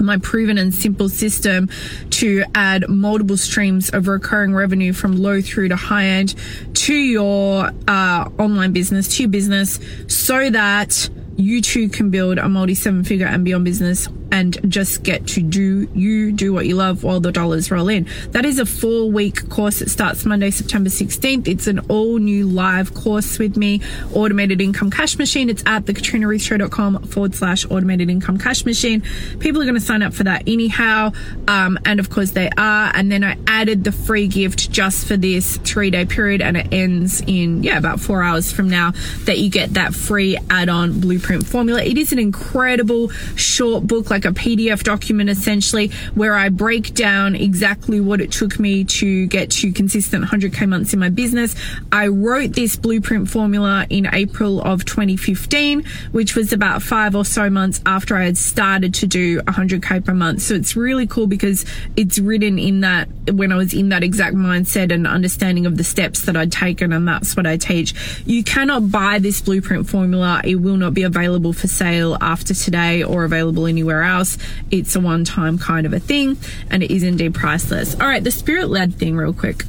my 0.00 0.18
proven 0.18 0.58
and 0.58 0.74
simple 0.74 1.08
system 1.08 1.68
to 2.10 2.44
add 2.54 2.88
multiple 2.88 3.36
streams 3.36 3.90
of 3.90 4.08
recurring 4.08 4.52
revenue 4.52 4.92
from 4.92 5.16
low 5.16 5.40
through 5.40 5.68
to 5.68 5.76
high 5.76 6.04
end 6.04 6.34
to 6.74 6.94
your 6.94 7.70
uh, 7.86 8.28
online 8.38 8.72
business, 8.72 9.16
to 9.16 9.22
your 9.22 9.30
business, 9.30 9.78
so 10.08 10.50
that 10.50 11.08
you 11.36 11.60
too 11.60 11.88
can 11.88 12.10
build 12.10 12.38
a 12.38 12.48
multi 12.48 12.74
seven 12.74 13.04
figure 13.04 13.26
and 13.26 13.44
beyond 13.44 13.64
business 13.64 14.08
and 14.30 14.58
just 14.70 15.02
get 15.02 15.26
to 15.28 15.42
do 15.42 15.88
you 15.94 16.32
do 16.32 16.52
what 16.52 16.66
you 16.66 16.76
love 16.76 17.04
while 17.04 17.20
the 17.20 17.32
dollars 17.32 17.70
roll 17.70 17.88
in. 17.88 18.06
That 18.30 18.44
is 18.44 18.58
a 18.58 18.66
four 18.66 19.10
week 19.10 19.48
course 19.48 19.80
that 19.80 19.90
starts 19.90 20.24
Monday, 20.24 20.50
September 20.50 20.90
16th. 20.90 21.48
It's 21.48 21.66
an 21.66 21.80
all 21.88 22.18
new 22.18 22.46
live 22.46 22.94
course 22.94 23.38
with 23.38 23.56
me, 23.56 23.80
automated 24.12 24.60
income 24.60 24.90
cash 24.90 25.18
machine. 25.18 25.48
It's 25.48 25.62
at 25.66 25.84
thekatrinaruthshow.com 25.84 27.04
forward 27.04 27.34
slash 27.34 27.64
automated 27.70 28.10
income 28.10 28.38
cash 28.38 28.64
machine. 28.64 29.02
People 29.38 29.62
are 29.62 29.64
going 29.64 29.74
to 29.74 29.80
sign 29.80 30.02
up 30.02 30.14
for 30.14 30.24
that 30.24 30.44
anyhow. 30.46 31.12
Um, 31.48 31.78
and 31.84 32.00
of 32.00 32.10
course 32.10 32.32
they 32.32 32.50
are. 32.56 32.90
And 32.94 33.10
then 33.10 33.24
I 33.24 33.36
added 33.46 33.84
the 33.84 33.92
free 33.92 34.28
gift 34.28 34.70
just 34.70 35.06
for 35.06 35.16
this 35.16 35.56
three 35.58 35.90
day 35.90 36.04
period 36.04 36.42
and 36.42 36.56
it 36.56 36.72
ends 36.72 37.22
in, 37.26 37.62
yeah, 37.62 37.78
about 37.78 38.00
four 38.00 38.22
hours 38.22 38.52
from 38.52 38.68
now 38.68 38.92
that 39.24 39.38
you 39.38 39.50
get 39.50 39.74
that 39.74 39.94
free 39.94 40.36
add 40.50 40.68
on 40.68 41.00
blueprint 41.00 41.46
formula. 41.46 41.82
It 41.82 41.98
is 41.98 42.12
an 42.12 42.18
incredible 42.18 43.10
short 43.36 43.86
book, 43.86 44.10
like 44.24 44.36
a 44.36 44.40
PDF 44.40 44.82
document 44.82 45.30
essentially 45.30 45.88
where 46.14 46.34
I 46.34 46.48
break 46.48 46.94
down 46.94 47.34
exactly 47.34 48.00
what 48.00 48.20
it 48.20 48.32
took 48.32 48.58
me 48.58 48.84
to 48.84 49.26
get 49.26 49.50
to 49.52 49.72
consistent 49.72 50.24
100k 50.24 50.68
months 50.68 50.92
in 50.92 51.00
my 51.00 51.08
business. 51.08 51.54
I 51.92 52.08
wrote 52.08 52.52
this 52.52 52.76
blueprint 52.76 53.28
formula 53.28 53.86
in 53.90 54.08
April 54.12 54.62
of 54.62 54.84
2015, 54.84 55.84
which 56.12 56.34
was 56.34 56.52
about 56.52 56.82
five 56.82 57.14
or 57.14 57.24
so 57.24 57.50
months 57.50 57.80
after 57.86 58.16
I 58.16 58.24
had 58.24 58.36
started 58.36 58.94
to 58.94 59.06
do 59.06 59.40
100k 59.42 60.04
per 60.04 60.14
month. 60.14 60.42
So 60.42 60.54
it's 60.54 60.76
really 60.76 61.06
cool 61.06 61.26
because 61.26 61.64
it's 61.96 62.18
written 62.18 62.58
in 62.58 62.80
that 62.80 63.08
when 63.32 63.52
I 63.52 63.56
was 63.56 63.72
in 63.72 63.88
that 63.90 64.02
exact 64.02 64.36
mindset 64.36 64.92
and 64.92 65.06
understanding 65.06 65.66
of 65.66 65.76
the 65.76 65.84
steps 65.84 66.22
that 66.22 66.36
I'd 66.36 66.52
taken, 66.52 66.92
and 66.92 67.06
that's 67.06 67.36
what 67.36 67.46
I 67.46 67.56
teach. 67.56 67.94
You 68.26 68.44
cannot 68.44 68.90
buy 68.90 69.18
this 69.18 69.40
blueprint 69.40 69.88
formula. 69.88 70.40
It 70.44 70.56
will 70.56 70.76
not 70.76 70.94
be 70.94 71.02
available 71.02 71.52
for 71.52 71.66
sale 71.66 72.16
after 72.20 72.54
today 72.54 73.02
or 73.02 73.24
available 73.24 73.66
anywhere 73.66 74.02
else. 74.04 74.38
It's 74.70 74.96
a 74.96 75.00
one 75.00 75.24
time 75.24 75.58
kind 75.58 75.86
of 75.86 75.92
a 75.92 76.00
thing 76.00 76.36
and 76.70 76.82
it 76.82 76.90
is 76.90 77.02
indeed 77.02 77.34
priceless. 77.34 77.98
All 78.00 78.06
right, 78.06 78.22
the 78.22 78.30
spirit 78.30 78.68
led 78.68 78.94
thing, 78.94 79.16
real 79.16 79.32
quick. 79.32 79.64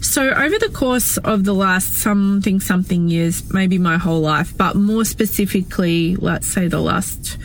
So, 0.00 0.28
over 0.28 0.58
the 0.58 0.68
course 0.68 1.16
of 1.16 1.44
the 1.44 1.54
last 1.54 1.94
something 1.94 2.60
something 2.60 3.08
years, 3.08 3.52
maybe 3.52 3.78
my 3.78 3.98
whole 3.98 4.20
life, 4.20 4.56
but 4.56 4.74
more 4.76 5.04
specifically, 5.04 6.16
let's 6.16 6.46
say 6.46 6.68
the 6.68 6.80
last 6.80 7.38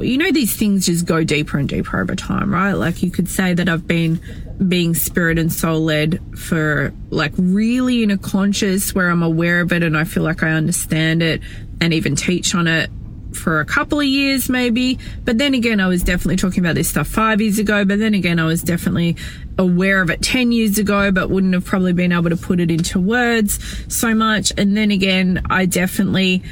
you 0.00 0.16
know, 0.16 0.30
these 0.30 0.56
things 0.56 0.86
just 0.86 1.06
go 1.06 1.24
deeper 1.24 1.58
and 1.58 1.68
deeper 1.68 2.00
over 2.00 2.14
time, 2.14 2.52
right? 2.52 2.72
Like 2.72 3.02
you 3.02 3.10
could 3.10 3.28
say 3.28 3.54
that 3.54 3.68
I've 3.68 3.86
been 3.86 4.20
being 4.66 4.94
spirit 4.94 5.38
and 5.38 5.52
soul 5.52 5.80
led 5.80 6.20
for 6.38 6.94
like 7.10 7.32
really 7.36 8.02
in 8.02 8.10
a 8.10 8.18
conscious 8.18 8.94
where 8.94 9.10
I'm 9.10 9.22
aware 9.22 9.60
of 9.60 9.72
it 9.72 9.82
and 9.82 9.96
I 9.96 10.04
feel 10.04 10.22
like 10.22 10.42
I 10.42 10.50
understand 10.50 11.22
it 11.22 11.42
and 11.80 11.92
even 11.92 12.16
teach 12.16 12.54
on 12.54 12.68
it 12.68 12.90
for 13.36 13.60
a 13.60 13.64
couple 13.64 14.00
of 14.00 14.06
years 14.06 14.48
maybe. 14.48 14.98
But 15.24 15.38
then 15.38 15.54
again, 15.54 15.80
I 15.80 15.88
was 15.88 16.02
definitely 16.02 16.36
talking 16.36 16.64
about 16.64 16.74
this 16.74 16.88
stuff 16.88 17.08
five 17.08 17.40
years 17.40 17.58
ago. 17.58 17.84
But 17.84 17.98
then 17.98 18.14
again, 18.14 18.38
I 18.38 18.46
was 18.46 18.62
definitely 18.62 19.16
aware 19.58 20.02
of 20.02 20.10
it 20.10 20.22
10 20.22 20.52
years 20.52 20.78
ago, 20.78 21.10
but 21.10 21.30
wouldn't 21.30 21.54
have 21.54 21.64
probably 21.64 21.92
been 21.92 22.12
able 22.12 22.30
to 22.30 22.36
put 22.36 22.60
it 22.60 22.70
into 22.70 22.98
words 23.00 23.58
so 23.92 24.14
much. 24.14 24.52
And 24.56 24.76
then 24.76 24.90
again, 24.90 25.42
I 25.50 25.66
definitely 25.66 26.42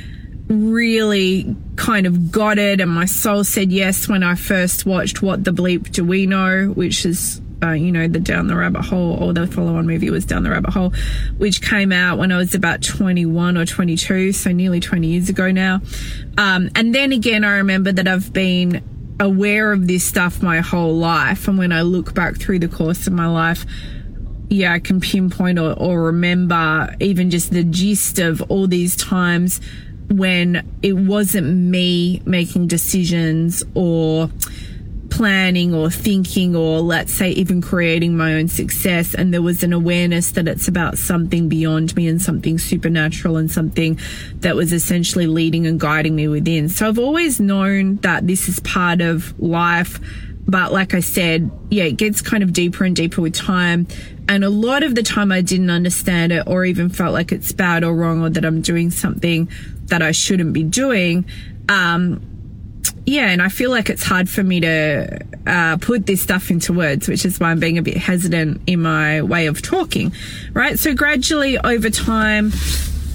really 0.48 1.54
kind 1.76 2.06
of 2.06 2.32
got 2.32 2.58
it 2.58 2.80
and 2.80 2.90
my 2.90 3.04
soul 3.04 3.44
said 3.44 3.70
yes 3.70 4.08
when 4.08 4.24
I 4.24 4.34
first 4.34 4.84
watched 4.84 5.22
What 5.22 5.44
the 5.44 5.52
Bleep 5.52 5.92
Do 5.92 6.04
We 6.04 6.26
Know, 6.26 6.72
which 6.74 7.06
is 7.06 7.40
uh, 7.62 7.72
you 7.72 7.92
know, 7.92 8.08
the 8.08 8.20
Down 8.20 8.46
the 8.46 8.56
Rabbit 8.56 8.82
Hole, 8.82 9.22
or 9.22 9.32
the 9.32 9.46
follow 9.46 9.76
on 9.76 9.86
movie 9.86 10.10
was 10.10 10.24
Down 10.24 10.42
the 10.42 10.50
Rabbit 10.50 10.72
Hole, 10.72 10.92
which 11.36 11.62
came 11.62 11.92
out 11.92 12.18
when 12.18 12.32
I 12.32 12.36
was 12.38 12.54
about 12.54 12.82
21 12.82 13.56
or 13.56 13.66
22, 13.66 14.32
so 14.32 14.52
nearly 14.52 14.80
20 14.80 15.06
years 15.06 15.28
ago 15.28 15.50
now. 15.50 15.80
Um, 16.38 16.70
and 16.74 16.94
then 16.94 17.12
again, 17.12 17.44
I 17.44 17.58
remember 17.58 17.92
that 17.92 18.08
I've 18.08 18.32
been 18.32 18.82
aware 19.20 19.72
of 19.72 19.86
this 19.86 20.02
stuff 20.04 20.42
my 20.42 20.60
whole 20.60 20.96
life. 20.96 21.46
And 21.46 21.58
when 21.58 21.72
I 21.72 21.82
look 21.82 22.14
back 22.14 22.36
through 22.36 22.60
the 22.60 22.68
course 22.68 23.06
of 23.06 23.12
my 23.12 23.26
life, 23.26 23.66
yeah, 24.48 24.72
I 24.72 24.80
can 24.80 25.00
pinpoint 25.00 25.58
or, 25.58 25.74
or 25.74 26.04
remember 26.04 26.94
even 26.98 27.30
just 27.30 27.52
the 27.52 27.62
gist 27.62 28.18
of 28.18 28.42
all 28.50 28.66
these 28.66 28.96
times 28.96 29.60
when 30.10 30.68
it 30.82 30.94
wasn't 30.94 31.46
me 31.46 32.20
making 32.24 32.66
decisions 32.66 33.62
or 33.74 34.28
planning 35.10 35.74
or 35.74 35.90
thinking 35.90 36.56
or 36.56 36.80
let's 36.80 37.12
say 37.12 37.30
even 37.30 37.60
creating 37.60 38.16
my 38.16 38.34
own 38.34 38.48
success 38.48 39.14
and 39.14 39.34
there 39.34 39.42
was 39.42 39.62
an 39.62 39.72
awareness 39.72 40.32
that 40.32 40.48
it's 40.48 40.68
about 40.68 40.96
something 40.96 41.48
beyond 41.48 41.94
me 41.96 42.08
and 42.08 42.22
something 42.22 42.58
supernatural 42.58 43.36
and 43.36 43.50
something 43.50 43.98
that 44.36 44.56
was 44.56 44.72
essentially 44.72 45.26
leading 45.26 45.66
and 45.66 45.78
guiding 45.80 46.16
me 46.16 46.28
within. 46.28 46.68
So 46.68 46.88
I've 46.88 46.98
always 46.98 47.40
known 47.40 47.96
that 47.96 48.26
this 48.26 48.48
is 48.48 48.60
part 48.60 49.00
of 49.00 49.38
life. 49.40 50.00
But 50.46 50.72
like 50.72 50.94
I 50.94 51.00
said, 51.00 51.50
yeah, 51.70 51.84
it 51.84 51.96
gets 51.96 52.22
kind 52.22 52.42
of 52.42 52.52
deeper 52.52 52.84
and 52.84 52.96
deeper 52.96 53.20
with 53.20 53.34
time. 53.34 53.86
And 54.28 54.42
a 54.42 54.50
lot 54.50 54.82
of 54.82 54.94
the 54.94 55.02
time 55.02 55.32
I 55.32 55.42
didn't 55.42 55.70
understand 55.70 56.32
it 56.32 56.44
or 56.46 56.64
even 56.64 56.88
felt 56.88 57.12
like 57.12 57.30
it's 57.30 57.52
bad 57.52 57.84
or 57.84 57.94
wrong 57.94 58.22
or 58.22 58.30
that 58.30 58.44
I'm 58.44 58.62
doing 58.62 58.90
something 58.90 59.50
that 59.86 60.02
I 60.02 60.12
shouldn't 60.12 60.52
be 60.52 60.62
doing. 60.62 61.26
Um, 61.68 62.29
yeah, 63.10 63.26
and 63.26 63.42
I 63.42 63.48
feel 63.48 63.70
like 63.70 63.90
it's 63.90 64.04
hard 64.04 64.30
for 64.30 64.42
me 64.42 64.60
to 64.60 65.20
uh, 65.44 65.76
put 65.78 66.06
this 66.06 66.22
stuff 66.22 66.50
into 66.50 66.72
words, 66.72 67.08
which 67.08 67.24
is 67.24 67.40
why 67.40 67.50
I'm 67.50 67.58
being 67.58 67.76
a 67.76 67.82
bit 67.82 67.96
hesitant 67.96 68.62
in 68.68 68.82
my 68.82 69.22
way 69.22 69.46
of 69.46 69.62
talking, 69.62 70.12
right? 70.52 70.78
So 70.78 70.94
gradually 70.94 71.58
over 71.58 71.90
time, 71.90 72.52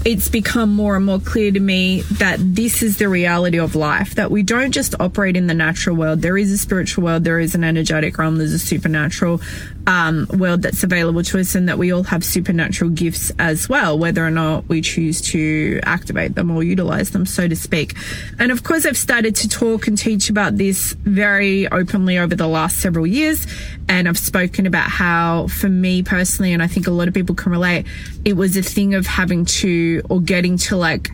it's 0.03 0.27
become 0.27 0.75
more 0.75 0.97
and 0.97 1.05
more 1.05 1.19
clear 1.19 1.49
to 1.49 1.59
me 1.59 2.01
that 2.01 2.37
this 2.39 2.83
is 2.83 2.97
the 2.97 3.07
reality 3.07 3.57
of 3.57 3.73
life, 3.73 4.15
that 4.15 4.29
we 4.29 4.43
don't 4.43 4.71
just 4.71 4.93
operate 4.99 5.37
in 5.37 5.47
the 5.47 5.53
natural 5.53 5.95
world. 5.95 6.21
There 6.21 6.37
is 6.37 6.51
a 6.51 6.57
spiritual 6.57 7.05
world, 7.05 7.23
there 7.23 7.39
is 7.39 7.55
an 7.55 7.63
energetic 7.63 8.17
realm, 8.17 8.37
there's 8.37 8.53
a 8.53 8.59
supernatural 8.59 9.39
um, 9.87 10.27
world 10.37 10.61
that's 10.61 10.83
available 10.83 11.23
to 11.23 11.39
us, 11.39 11.55
and 11.55 11.69
that 11.69 11.77
we 11.77 11.91
all 11.91 12.03
have 12.03 12.23
supernatural 12.23 12.91
gifts 12.91 13.31
as 13.39 13.69
well, 13.69 13.97
whether 13.97 14.25
or 14.25 14.31
not 14.31 14.67
we 14.67 14.81
choose 14.81 15.21
to 15.21 15.79
activate 15.83 16.35
them 16.35 16.51
or 16.51 16.63
utilize 16.63 17.11
them, 17.11 17.25
so 17.25 17.47
to 17.47 17.55
speak. 17.55 17.95
And 18.39 18.51
of 18.51 18.63
course, 18.63 18.85
I've 18.85 18.97
started 18.97 19.35
to 19.37 19.49
talk 19.49 19.87
and 19.87 19.97
teach 19.97 20.29
about 20.29 20.57
this 20.57 20.93
very 20.93 21.67
openly 21.67 22.17
over 22.17 22.35
the 22.35 22.47
last 22.47 22.77
several 22.77 23.05
years. 23.05 23.45
And 23.87 24.07
I've 24.07 24.17
spoken 24.17 24.65
about 24.65 24.89
how, 24.89 25.47
for 25.47 25.69
me 25.69 26.01
personally, 26.01 26.53
and 26.53 26.63
I 26.63 26.67
think 26.67 26.87
a 26.87 26.91
lot 26.91 27.07
of 27.07 27.13
people 27.13 27.35
can 27.35 27.51
relate, 27.51 27.85
it 28.23 28.33
was 28.33 28.57
a 28.57 28.63
thing 28.63 28.95
of 28.95 29.05
having 29.05 29.45
to 29.45 30.01
or 30.09 30.19
getting 30.19 30.57
to 30.57 30.75
like 30.75 31.11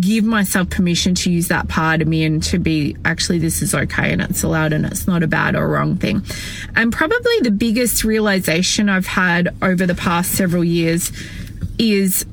give 0.00 0.24
myself 0.24 0.70
permission 0.70 1.14
to 1.14 1.30
use 1.30 1.48
that 1.48 1.68
part 1.68 2.02
of 2.02 2.08
me 2.08 2.24
and 2.24 2.42
to 2.42 2.58
be 2.58 2.96
actually 3.04 3.38
this 3.38 3.62
is 3.62 3.74
okay 3.74 4.12
and 4.12 4.20
it's 4.22 4.42
allowed 4.42 4.72
and 4.72 4.84
it's 4.84 5.06
not 5.06 5.22
a 5.22 5.26
bad 5.26 5.54
or 5.54 5.68
wrong 5.68 5.96
thing. 5.96 6.22
And 6.74 6.92
probably 6.92 7.40
the 7.40 7.52
biggest 7.52 8.04
realization 8.04 8.88
I've 8.88 9.06
had 9.06 9.54
over 9.62 9.86
the 9.86 9.94
past 9.94 10.32
several 10.32 10.64
years 10.64 11.12
is 11.78 12.26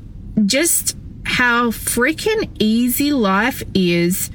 just 0.46 0.96
how 1.24 1.70
freaking 1.70 2.50
easy 2.58 3.12
life 3.12 3.62
is 3.72 4.30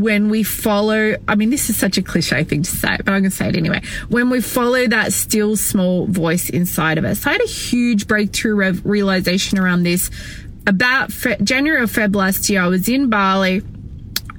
when 0.00 0.28
we 0.28 0.42
follow, 0.42 1.14
I 1.28 1.36
mean, 1.36 1.50
this 1.50 1.70
is 1.70 1.76
such 1.76 1.98
a 1.98 2.02
cliche 2.02 2.42
thing 2.42 2.62
to 2.64 2.70
say, 2.70 2.96
but 2.96 3.08
I'm 3.12 3.22
going 3.22 3.24
to 3.24 3.30
say 3.30 3.48
it 3.48 3.56
anyway. 3.56 3.82
When 4.08 4.28
we 4.28 4.40
follow 4.40 4.88
that 4.88 5.12
still 5.12 5.56
small 5.56 6.06
voice 6.06 6.50
inside 6.50 6.98
of 6.98 7.04
us. 7.04 7.24
I 7.26 7.32
had 7.32 7.42
a 7.42 7.48
huge 7.48 8.08
breakthrough 8.08 8.72
realization 8.82 9.58
around 9.58 9.84
this 9.84 10.10
about 10.66 11.12
Fe- 11.12 11.36
January 11.42 11.82
or 11.82 11.86
Feb 11.86 12.14
last 12.14 12.48
year. 12.48 12.62
I 12.62 12.68
was 12.68 12.88
in 12.88 13.10
Bali 13.10 13.62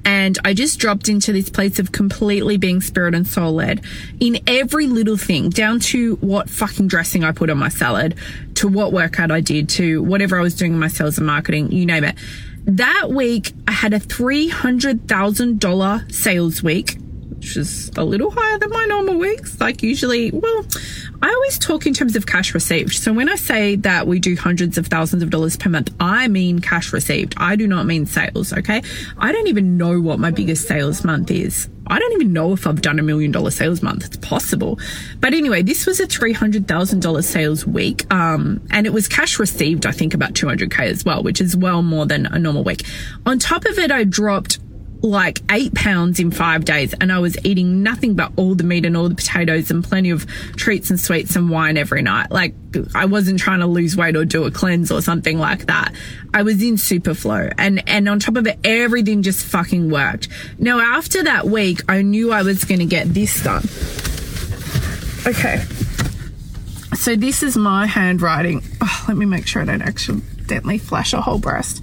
and 0.06 0.38
I 0.44 0.54
just 0.54 0.78
dropped 0.78 1.08
into 1.08 1.32
this 1.32 1.50
place 1.50 1.80
of 1.80 1.90
completely 1.90 2.58
being 2.58 2.80
spirit 2.80 3.12
and 3.14 3.26
soul 3.26 3.54
led 3.54 3.84
in 4.20 4.38
every 4.46 4.86
little 4.86 5.16
thing, 5.16 5.50
down 5.50 5.80
to 5.80 6.14
what 6.16 6.48
fucking 6.48 6.86
dressing 6.86 7.24
I 7.24 7.32
put 7.32 7.50
on 7.50 7.58
my 7.58 7.70
salad, 7.70 8.14
to 8.54 8.68
what 8.68 8.92
workout 8.92 9.32
I 9.32 9.40
did, 9.40 9.68
to 9.70 10.00
whatever 10.02 10.38
I 10.38 10.42
was 10.42 10.54
doing 10.54 10.74
in 10.74 10.78
my 10.78 10.86
sales 10.86 11.18
and 11.18 11.26
marketing, 11.26 11.72
you 11.72 11.86
name 11.86 12.04
it. 12.04 12.14
That 12.66 13.10
week, 13.10 13.52
I 13.66 13.72
had 13.72 13.94
a 13.94 14.00
$300,000 14.00 16.12
sales 16.12 16.62
week, 16.62 16.98
which 17.36 17.56
is 17.56 17.90
a 17.96 18.04
little 18.04 18.30
higher 18.30 18.58
than 18.58 18.70
my 18.70 18.86
normal 18.86 19.18
weeks. 19.18 19.60
Like, 19.60 19.82
usually, 19.82 20.30
well, 20.30 20.66
I 21.22 21.28
always 21.28 21.58
talk 21.58 21.86
in 21.86 21.94
terms 21.94 22.16
of 22.16 22.26
cash 22.26 22.54
received. 22.54 22.94
So 22.94 23.12
when 23.12 23.28
I 23.28 23.36
say 23.36 23.76
that 23.76 24.06
we 24.06 24.18
do 24.18 24.36
hundreds 24.36 24.78
of 24.78 24.86
thousands 24.86 25.22
of 25.22 25.30
dollars 25.30 25.56
per 25.56 25.68
month, 25.70 25.94
I 26.00 26.28
mean 26.28 26.60
cash 26.60 26.92
received. 26.92 27.34
I 27.36 27.56
do 27.56 27.66
not 27.66 27.86
mean 27.86 28.06
sales, 28.06 28.52
okay? 28.52 28.82
I 29.18 29.32
don't 29.32 29.48
even 29.48 29.76
know 29.76 30.00
what 30.00 30.18
my 30.18 30.30
biggest 30.30 30.66
sales 30.66 31.04
month 31.04 31.30
is. 31.30 31.68
I 31.88 31.98
don't 31.98 32.12
even 32.14 32.32
know 32.32 32.52
if 32.52 32.66
I've 32.66 32.82
done 32.82 32.98
a 32.98 33.02
million 33.02 33.30
dollar 33.30 33.50
sales 33.50 33.80
month. 33.82 34.04
It's 34.04 34.16
possible. 34.16 34.78
But 35.20 35.34
anyway, 35.34 35.62
this 35.62 35.86
was 35.86 36.00
a 36.00 36.06
$300,000 36.06 37.24
sales 37.24 37.66
week. 37.66 38.12
Um, 38.12 38.66
and 38.70 38.86
it 38.86 38.92
was 38.92 39.06
cash 39.06 39.38
received, 39.38 39.86
I 39.86 39.92
think 39.92 40.14
about 40.14 40.34
200K 40.34 40.80
as 40.80 41.04
well, 41.04 41.22
which 41.22 41.40
is 41.40 41.56
well 41.56 41.82
more 41.82 42.06
than 42.06 42.26
a 42.26 42.38
normal 42.38 42.64
week. 42.64 42.82
On 43.24 43.38
top 43.38 43.64
of 43.66 43.78
it, 43.78 43.92
I 43.92 44.04
dropped 44.04 44.58
like 45.02 45.40
eight 45.50 45.74
pounds 45.74 46.18
in 46.18 46.30
five 46.30 46.64
days 46.64 46.94
and 47.00 47.12
I 47.12 47.18
was 47.18 47.36
eating 47.44 47.82
nothing 47.82 48.14
but 48.14 48.32
all 48.36 48.54
the 48.54 48.64
meat 48.64 48.84
and 48.84 48.96
all 48.96 49.08
the 49.08 49.14
potatoes 49.14 49.70
and 49.70 49.84
plenty 49.84 50.10
of 50.10 50.26
treats 50.56 50.90
and 50.90 50.98
sweets 50.98 51.36
and 51.36 51.50
wine 51.50 51.76
every 51.76 52.02
night. 52.02 52.30
Like 52.30 52.54
I 52.94 53.04
wasn't 53.04 53.38
trying 53.38 53.60
to 53.60 53.66
lose 53.66 53.96
weight 53.96 54.16
or 54.16 54.24
do 54.24 54.44
a 54.44 54.50
cleanse 54.50 54.90
or 54.90 55.02
something 55.02 55.38
like 55.38 55.66
that. 55.66 55.94
I 56.34 56.42
was 56.42 56.62
in 56.62 56.76
super 56.78 57.14
flow 57.14 57.50
and, 57.58 57.88
and 57.88 58.08
on 58.08 58.18
top 58.18 58.36
of 58.36 58.46
it, 58.46 58.58
everything 58.64 59.22
just 59.22 59.44
fucking 59.46 59.90
worked. 59.90 60.28
Now 60.58 60.80
after 60.80 61.22
that 61.24 61.46
week, 61.46 61.82
I 61.88 62.02
knew 62.02 62.32
I 62.32 62.42
was 62.42 62.64
going 62.64 62.80
to 62.80 62.86
get 62.86 63.12
this 63.12 63.42
done. 63.42 63.64
Okay. 65.26 65.64
So 66.96 67.14
this 67.14 67.42
is 67.42 67.56
my 67.56 67.86
handwriting. 67.86 68.62
Oh, 68.80 69.04
let 69.08 69.16
me 69.16 69.26
make 69.26 69.46
sure 69.46 69.62
I 69.62 69.66
don't 69.66 69.82
accidentally 69.82 70.78
flash 70.78 71.12
a 71.12 71.20
whole 71.20 71.38
breast. 71.38 71.82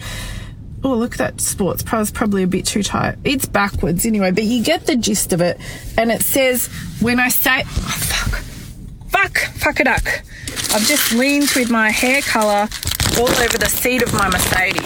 Oh, 0.86 0.96
look, 0.96 1.16
that 1.16 1.40
sports 1.40 1.82
bra 1.82 2.02
is 2.02 2.12
probably 2.12 2.44
a 2.44 2.48
bit 2.48 2.66
too 2.66 2.84
tight. 2.84 3.16
It's 3.24 3.46
backwards 3.46 4.06
anyway, 4.06 4.32
but 4.32 4.44
you 4.44 4.62
get 4.62 4.86
the 4.86 4.98
gist 4.98 5.32
of 5.32 5.40
it. 5.40 5.58
And 5.98 6.12
it 6.12 6.22
says, 6.22 6.68
when 7.00 7.20
I 7.20 7.30
say, 7.30 7.64
oh, 7.66 7.70
fuck, 7.70 8.42
fuck, 9.10 9.38
fuck 9.54 9.80
it 9.80 9.88
up. 9.88 10.06
I've 10.74 10.86
just 10.86 11.14
leaned 11.14 11.52
with 11.56 11.70
my 11.70 11.90
hair 11.90 12.22
colour 12.22 12.68
all 13.18 13.30
over 13.30 13.58
the 13.58 13.70
seat 13.70 14.02
of 14.02 14.12
my 14.14 14.28
Mercedes. 14.30 14.84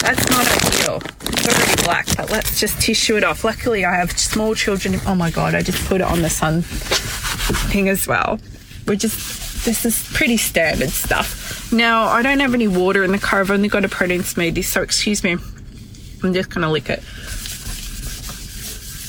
That's 0.00 0.28
not 0.30 0.46
ideal. 0.66 1.02
It's 1.32 1.46
already 1.48 1.82
black, 1.84 2.06
but 2.16 2.30
let's 2.30 2.58
just 2.58 2.80
tissue 2.80 3.16
it 3.16 3.24
off. 3.24 3.44
Luckily, 3.44 3.84
I 3.84 3.94
have 3.94 4.18
small 4.18 4.54
children. 4.54 5.00
Oh 5.06 5.14
my 5.14 5.30
God, 5.30 5.54
I 5.54 5.62
just 5.62 5.86
put 5.86 6.00
it 6.00 6.06
on 6.06 6.22
the 6.22 6.30
sun 6.30 6.62
thing 6.62 7.88
as 7.88 8.06
well. 8.08 8.40
We're 8.86 8.96
just, 8.96 9.43
this 9.64 9.84
is 9.84 10.08
pretty 10.12 10.36
standard 10.36 10.90
stuff. 10.90 11.72
Now, 11.72 12.04
I 12.04 12.22
don't 12.22 12.40
have 12.40 12.54
any 12.54 12.68
water 12.68 13.02
in 13.02 13.12
the 13.12 13.18
car. 13.18 13.40
I've 13.40 13.50
only 13.50 13.68
got 13.68 13.84
a 13.84 13.88
protein 13.88 14.20
smoothie, 14.20 14.64
so 14.64 14.82
excuse 14.82 15.24
me. 15.24 15.32
I'm 15.32 16.32
just 16.32 16.50
going 16.50 16.62
to 16.62 16.70
lick 16.70 16.88
it. 16.90 17.00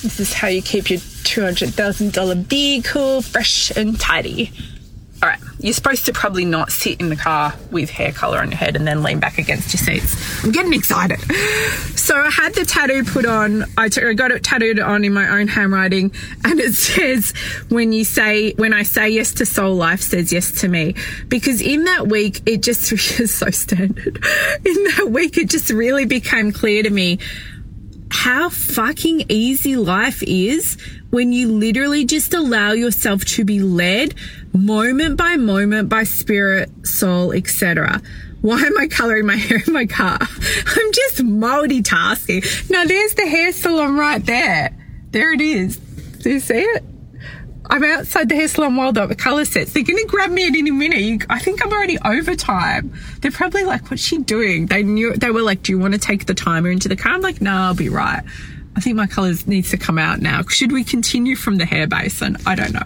This 0.01 0.19
is 0.19 0.33
how 0.33 0.47
you 0.47 0.61
keep 0.61 0.89
your 0.89 0.99
$200,000 0.99 2.35
vehicle 2.45 3.21
fresh 3.21 3.71
and 3.75 3.99
tidy. 3.99 4.51
You're 5.65 5.73
supposed 5.73 6.05
to 6.05 6.13
probably 6.13 6.45
not 6.45 6.71
sit 6.71 7.01
in 7.01 7.09
the 7.09 7.15
car 7.15 7.55
with 7.71 7.89
hair 7.89 8.11
color 8.11 8.37
on 8.37 8.51
your 8.51 8.57
head 8.57 8.75
and 8.75 8.85
then 8.85 9.01
lean 9.01 9.19
back 9.19 9.39
against 9.39 9.73
your 9.73 9.79
seats. 9.79 10.43
I'm 10.43 10.51
getting 10.51 10.73
excited. 10.73 11.19
So 11.97 12.15
I 12.15 12.29
had 12.29 12.53
the 12.53 12.65
tattoo 12.65 13.03
put 13.03 13.25
on. 13.25 13.65
I, 13.75 13.89
t- 13.89 13.99
I 13.99 14.13
got 14.13 14.29
it 14.29 14.43
tattooed 14.43 14.79
on 14.79 15.03
in 15.03 15.11
my 15.11 15.39
own 15.39 15.47
handwriting, 15.47 16.13
and 16.43 16.59
it 16.59 16.73
says, 16.75 17.33
"When 17.69 17.93
you 17.93 18.03
say, 18.03 18.53
when 18.53 18.73
I 18.73 18.83
say 18.83 19.09
yes 19.09 19.33
to 19.33 19.45
soul, 19.47 19.75
life 19.75 20.01
says 20.01 20.31
yes 20.31 20.51
to 20.61 20.67
me." 20.67 20.93
Because 21.29 21.61
in 21.61 21.85
that 21.85 22.09
week, 22.09 22.43
it 22.45 22.61
just 22.61 22.91
is 23.19 23.33
so 23.33 23.49
standard. 23.49 24.23
In 24.63 24.83
that 24.83 25.07
week, 25.09 25.35
it 25.39 25.49
just 25.49 25.71
really 25.71 26.05
became 26.05 26.51
clear 26.51 26.83
to 26.83 26.91
me 26.91 27.17
how 28.25 28.49
fucking 28.49 29.23
easy 29.29 29.75
life 29.75 30.23
is 30.23 30.81
when 31.11 31.31
you 31.31 31.47
literally 31.47 32.03
just 32.05 32.33
allow 32.33 32.71
yourself 32.71 33.23
to 33.23 33.45
be 33.45 33.59
led 33.59 34.15
moment 34.51 35.15
by 35.15 35.35
moment 35.35 35.89
by 35.89 36.03
spirit, 36.03 36.71
soul, 36.87 37.31
etc. 37.33 38.01
Why 38.41 38.61
am 38.61 38.75
I 38.79 38.87
coloring 38.87 39.27
my 39.27 39.35
hair 39.35 39.61
in 39.67 39.71
my 39.71 39.85
car? 39.85 40.17
I'm 40.19 40.91
just 40.91 41.17
multitasking. 41.17 42.71
Now 42.71 42.85
there's 42.85 43.13
the 43.13 43.27
hair 43.27 43.51
salon 43.53 43.95
right 43.95 44.25
there. 44.25 44.75
There 45.11 45.31
it 45.31 45.41
is. 45.41 45.77
Do 45.77 46.31
you 46.31 46.39
see 46.39 46.61
it? 46.61 46.83
I'm 47.69 47.83
outside 47.83 48.29
the 48.29 48.35
hair 48.35 48.47
salon 48.47 48.75
while 48.75 48.91
the 48.91 49.15
colour 49.15 49.45
sets. 49.45 49.73
They're 49.73 49.83
going 49.83 49.97
to 49.97 50.07
grab 50.07 50.31
me 50.31 50.47
at 50.47 50.55
any 50.55 50.71
minute. 50.71 51.25
I 51.29 51.39
think 51.39 51.65
I'm 51.65 51.71
already 51.71 51.97
overtime. 52.03 52.93
They're 53.21 53.31
probably 53.31 53.63
like, 53.63 53.89
what's 53.89 54.03
she 54.03 54.17
doing? 54.19 54.67
They 54.67 54.83
knew, 54.83 55.13
they 55.13 55.31
were 55.31 55.41
like, 55.41 55.63
do 55.63 55.71
you 55.71 55.79
want 55.79 55.93
to 55.93 55.99
take 55.99 56.25
the 56.25 56.33
timer 56.33 56.69
into 56.69 56.87
the 56.87 56.95
car? 56.95 57.13
I'm 57.13 57.21
like, 57.21 57.41
no, 57.41 57.51
I'll 57.51 57.75
be 57.75 57.89
right. 57.89 58.23
I 58.75 58.81
think 58.81 58.97
my 58.97 59.07
colours 59.07 59.47
needs 59.47 59.71
to 59.71 59.77
come 59.77 59.97
out 59.97 60.19
now. 60.19 60.43
Should 60.43 60.71
we 60.71 60.83
continue 60.83 61.35
from 61.35 61.57
the 61.57 61.65
hair 61.65 61.87
basin? 61.87 62.37
I 62.45 62.55
don't 62.55 62.73
know. 62.73 62.83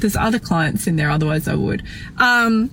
There's 0.00 0.16
other 0.16 0.38
clients 0.38 0.86
in 0.86 0.96
there, 0.96 1.10
otherwise 1.10 1.48
I 1.48 1.56
would. 1.56 1.82
Um, 2.16 2.70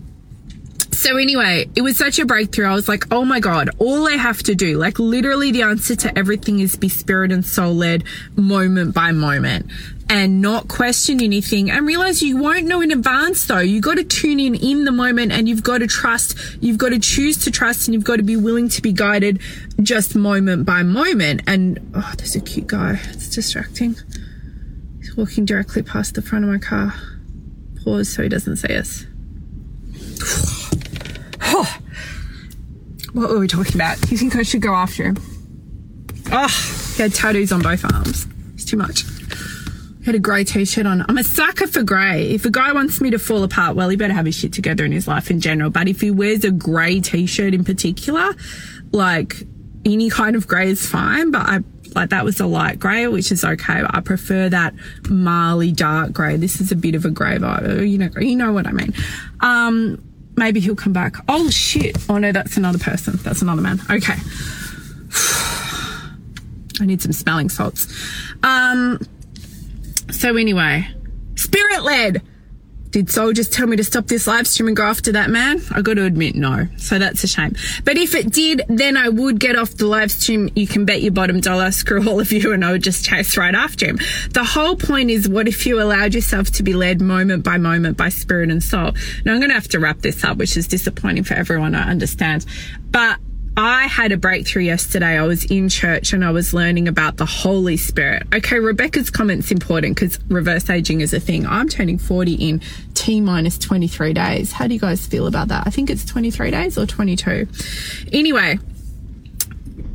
so 0.91 1.17
anyway, 1.17 1.67
it 1.75 1.81
was 1.81 1.97
such 1.97 2.19
a 2.19 2.25
breakthrough. 2.25 2.67
I 2.67 2.75
was 2.75 2.87
like, 2.87 3.11
oh 3.11 3.25
my 3.25 3.39
God, 3.39 3.71
all 3.79 4.07
I 4.07 4.13
have 4.13 4.43
to 4.43 4.55
do, 4.55 4.77
like 4.77 4.99
literally 4.99 5.51
the 5.51 5.63
answer 5.63 5.95
to 5.95 6.17
everything 6.17 6.59
is 6.59 6.75
be 6.75 6.89
spirit 6.89 7.31
and 7.31 7.43
soul 7.43 7.73
led 7.73 8.03
moment 8.35 8.93
by 8.93 9.11
moment 9.11 9.71
and 10.13 10.41
not 10.41 10.67
question 10.67 11.23
anything 11.23 11.71
and 11.71 11.87
realize 11.87 12.21
you 12.21 12.37
won't 12.37 12.65
know 12.65 12.81
in 12.81 12.91
advance 12.91 13.47
though. 13.47 13.57
You 13.57 13.81
got 13.81 13.95
to 13.95 14.03
tune 14.03 14.39
in 14.39 14.53
in 14.53 14.85
the 14.85 14.91
moment 14.91 15.31
and 15.31 15.49
you've 15.49 15.63
got 15.63 15.79
to 15.79 15.87
trust. 15.87 16.37
You've 16.61 16.77
got 16.77 16.89
to 16.89 16.99
choose 16.99 17.45
to 17.45 17.51
trust 17.51 17.87
and 17.87 17.95
you've 17.95 18.03
got 18.03 18.17
to 18.17 18.23
be 18.23 18.35
willing 18.35 18.69
to 18.69 18.81
be 18.83 18.93
guided 18.93 19.41
just 19.81 20.15
moment 20.15 20.67
by 20.67 20.83
moment. 20.83 21.41
And 21.47 21.79
oh, 21.95 22.13
there's 22.15 22.35
a 22.35 22.41
cute 22.41 22.67
guy. 22.67 22.99
It's 23.05 23.27
distracting. 23.29 23.95
He's 24.99 25.17
walking 25.17 25.45
directly 25.45 25.81
past 25.81 26.13
the 26.13 26.21
front 26.21 26.45
of 26.45 26.51
my 26.51 26.59
car. 26.59 26.93
Pause 27.83 28.13
so 28.13 28.21
he 28.21 28.29
doesn't 28.29 28.57
see 28.57 28.75
us. 28.75 29.05
What 33.13 33.29
were 33.29 33.37
we 33.37 33.47
talking 33.47 33.75
about? 33.75 34.09
You 34.09 34.17
think 34.17 34.35
I 34.35 34.41
should 34.41 34.63
go 34.63 34.73
after 34.73 35.03
him? 35.03 35.17
Oh, 36.31 36.93
he 36.95 37.03
had 37.03 37.13
tattoos 37.13 37.51
on 37.51 37.61
both 37.61 37.85
arms. 37.85 38.25
It's 38.55 38.65
too 38.65 38.75
much. 38.75 39.03
Had 40.05 40.15
a 40.15 40.19
grey 40.19 40.43
t-shirt 40.43 40.85
on. 40.85 41.05
I'm 41.07 41.17
a 41.17 41.23
sucker 41.23 41.67
for 41.67 41.83
grey. 41.83 42.31
If 42.31 42.45
a 42.45 42.49
guy 42.49 42.73
wants 42.73 42.99
me 42.99 43.11
to 43.11 43.19
fall 43.19 43.43
apart, 43.43 43.75
well, 43.75 43.87
he 43.89 43.95
better 43.95 44.13
have 44.13 44.25
his 44.25 44.35
shit 44.35 44.51
together 44.51 44.83
in 44.83 44.91
his 44.91 45.07
life 45.07 45.31
in 45.31 45.39
general. 45.39 45.69
But 45.69 45.87
if 45.87 46.01
he 46.01 46.11
wears 46.11 46.43
a 46.43 46.51
grey 46.51 46.99
t-shirt 46.99 47.53
in 47.53 47.63
particular, 47.63 48.33
like 48.91 49.35
any 49.85 50.09
kind 50.09 50.35
of 50.35 50.47
grey 50.47 50.69
is 50.69 50.85
fine. 50.85 51.31
But 51.31 51.41
I 51.41 51.59
like 51.95 52.09
that 52.09 52.25
was 52.25 52.39
a 52.39 52.45
light 52.45 52.79
grey, 52.79 53.07
which 53.07 53.31
is 53.31 53.43
okay. 53.45 53.83
I 53.87 54.01
prefer 54.01 54.49
that 54.49 54.73
marley 55.09 55.71
dark 55.71 56.11
grey. 56.11 56.37
This 56.37 56.59
is 56.59 56.71
a 56.71 56.75
bit 56.75 56.95
of 56.95 57.05
a 57.05 57.09
grey 57.09 57.37
vibe. 57.37 57.89
You 57.89 57.97
know, 57.97 58.09
you 58.19 58.35
know 58.35 58.51
what 58.51 58.67
I 58.67 58.71
mean. 58.71 58.93
Um, 59.39 60.03
maybe 60.35 60.59
he'll 60.59 60.75
come 60.75 60.93
back. 60.93 61.15
Oh 61.29 61.49
shit. 61.49 61.97
Oh 62.09 62.17
no, 62.17 62.31
that's 62.31 62.57
another 62.57 62.79
person. 62.79 63.17
That's 63.17 63.41
another 63.41 63.61
man. 63.61 63.79
Okay. 63.89 64.15
I 66.81 66.85
need 66.85 67.01
some 67.01 67.13
smelling 67.13 67.49
salts. 67.49 67.87
Um, 68.41 68.99
so 70.13 70.35
anyway, 70.37 70.87
spirit 71.35 71.83
led. 71.83 72.21
Did 72.93 73.09
Soul 73.09 73.33
just 73.33 73.51
tell 73.51 73.65
me 73.65 73.75
to 73.77 73.83
stop 73.83 74.05
this 74.05 74.27
live 74.27 74.45
stream 74.45 74.67
and 74.67 74.77
go 74.77 74.83
after 74.83 75.13
that 75.13 75.31
man? 75.31 75.59
I 75.71 75.81
got 75.81 75.95
to 75.95 76.05
admit, 76.05 76.35
no. 76.35 76.67
So 76.77 76.99
that's 76.99 77.23
a 77.23 77.27
shame. 77.27 77.55
But 77.83 77.97
if 77.97 78.13
it 78.13 78.31
did, 78.31 78.61
then 78.69 78.97
I 78.97 79.09
would 79.09 79.39
get 79.39 79.55
off 79.55 79.71
the 79.71 79.87
live 79.87 80.11
stream. 80.11 80.51
You 80.55 80.67
can 80.67 80.85
bet 80.85 81.01
your 81.01 81.11
bottom 81.11 81.39
dollar. 81.39 81.71
Screw 81.83 82.07
all 82.07 82.19
of 82.19 82.31
you, 82.31 82.53
and 82.53 82.63
I 82.63 82.71
would 82.71 82.83
just 82.83 83.03
chase 83.03 83.35
right 83.35 83.55
after 83.55 83.87
him. 83.87 83.97
The 84.29 84.43
whole 84.43 84.75
point 84.75 85.09
is, 85.09 85.27
what 85.27 85.47
if 85.47 85.65
you 85.65 85.81
allowed 85.81 86.13
yourself 86.13 86.51
to 86.51 86.61
be 86.61 86.73
led 86.73 87.01
moment 87.01 87.43
by 87.43 87.57
moment 87.57 87.97
by 87.97 88.09
spirit 88.09 88.51
and 88.51 88.61
soul? 88.61 88.91
Now 89.25 89.33
I'm 89.33 89.39
going 89.39 89.49
to 89.49 89.55
have 89.55 89.69
to 89.69 89.79
wrap 89.79 90.01
this 90.01 90.23
up, 90.23 90.37
which 90.37 90.55
is 90.55 90.67
disappointing 90.67 91.23
for 91.23 91.33
everyone. 91.33 91.73
I 91.73 91.89
understand, 91.89 92.45
but 92.91 93.17
I 93.55 93.85
had 93.85 94.11
a 94.11 94.17
breakthrough 94.17 94.63
yesterday. 94.63 95.17
I 95.17 95.23
was 95.23 95.45
in 95.45 95.69
church 95.69 96.11
and 96.11 96.25
I 96.25 96.31
was 96.31 96.55
learning 96.55 96.87
about 96.87 97.17
the 97.17 97.25
Holy 97.25 97.77
Spirit. 97.77 98.23
Okay, 98.33 98.57
Rebecca's 98.57 99.11
comment's 99.11 99.51
important 99.51 99.95
because 99.95 100.19
reverse 100.27 100.69
aging 100.71 101.01
is 101.01 101.13
a 101.13 101.19
thing. 101.19 101.45
I'm 101.45 101.69
turning 101.69 101.99
40 101.99 102.33
in 102.33 102.61
T 102.95 103.21
minus 103.21 103.59
23 103.59 104.13
days. 104.13 104.51
How 104.51 104.65
do 104.65 104.73
you 104.73 104.79
guys 104.79 105.05
feel 105.05 105.27
about 105.27 105.49
that? 105.49 105.67
I 105.67 105.69
think 105.69 105.91
it's 105.91 106.03
23 106.03 106.49
days 106.49 106.79
or 106.79 106.87
22. 106.87 107.47
Anyway, 108.11 108.57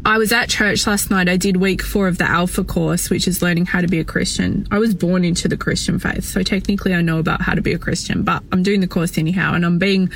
I 0.05 0.19
was 0.19 0.33
at 0.33 0.49
church 0.49 0.87
last 0.87 1.11
night. 1.11 1.29
I 1.29 1.37
did 1.37 1.57
week 1.57 1.83
four 1.83 2.07
of 2.07 2.19
the 2.19 2.31
Alpha 2.31 2.63
course, 2.63 3.11
which 3.11 3.27
is 3.27 3.43
learning 3.43 3.67
how 3.67 3.81
to 3.81 3.89
be 3.89 3.99
a 3.99 4.05
Christian. 4.05 4.69
I 4.71 4.79
was 4.79 4.95
born 4.95 5.25
into 5.25 5.49
the 5.49 5.57
Christian 5.57 5.99
faith, 5.99 6.25
so 6.25 6.45
technically 6.45 6.95
I 6.95 7.01
know 7.01 7.19
about 7.19 7.43
how 7.43 7.55
to 7.55 7.61
be 7.61 7.73
a 7.73 7.79
Christian, 7.79 8.23
but 8.23 8.45
I'm 8.53 8.63
doing 8.63 8.81
the 8.81 8.87
course 8.87 9.19
anyhow 9.19 9.55
and 9.55 9.67
I'm 9.67 9.79
being 9.79 10.11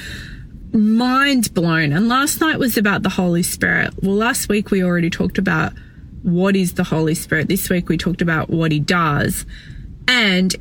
mind 0.73 1.53
blown. 1.55 1.93
And 1.93 2.09
last 2.09 2.41
night 2.41 2.59
was 2.59 2.77
about 2.77 3.03
the 3.03 3.11
Holy 3.11 3.43
Spirit. 3.43 3.93
Well, 4.03 4.17
last 4.17 4.49
week 4.49 4.71
we 4.71 4.83
already 4.83 5.11
talked 5.11 5.39
about 5.39 5.73
what 6.23 6.57
is 6.57 6.75
the 6.75 6.85
Holy 6.85 7.15
Spirit. 7.15 7.49
This 7.49 7.69
week 7.69 7.89
we 7.89 7.97
talked 7.97 8.23
about 8.23 8.49
what 8.49 8.73
he 8.73 8.81
does. 8.81 9.45
And 10.09 10.55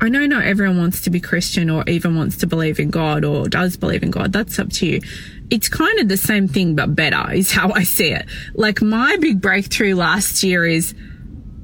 I 0.00 0.08
know 0.08 0.24
not 0.26 0.44
everyone 0.44 0.78
wants 0.78 1.02
to 1.02 1.10
be 1.10 1.20
Christian 1.20 1.68
or 1.68 1.84
even 1.88 2.16
wants 2.16 2.38
to 2.38 2.46
believe 2.46 2.80
in 2.80 2.90
God 2.90 3.24
or 3.24 3.48
does 3.48 3.76
believe 3.76 4.02
in 4.02 4.10
God. 4.10 4.32
That's 4.32 4.58
up 4.58 4.70
to 4.74 4.86
you. 4.86 5.00
It's 5.50 5.68
kind 5.68 5.98
of 5.98 6.08
the 6.08 6.16
same 6.16 6.48
thing, 6.48 6.74
but 6.74 6.94
better 6.94 7.32
is 7.32 7.52
how 7.52 7.70
I 7.72 7.82
see 7.82 8.12
it. 8.12 8.26
Like 8.54 8.80
my 8.80 9.16
big 9.20 9.42
breakthrough 9.42 9.94
last 9.94 10.42
year 10.42 10.64
is, 10.64 10.94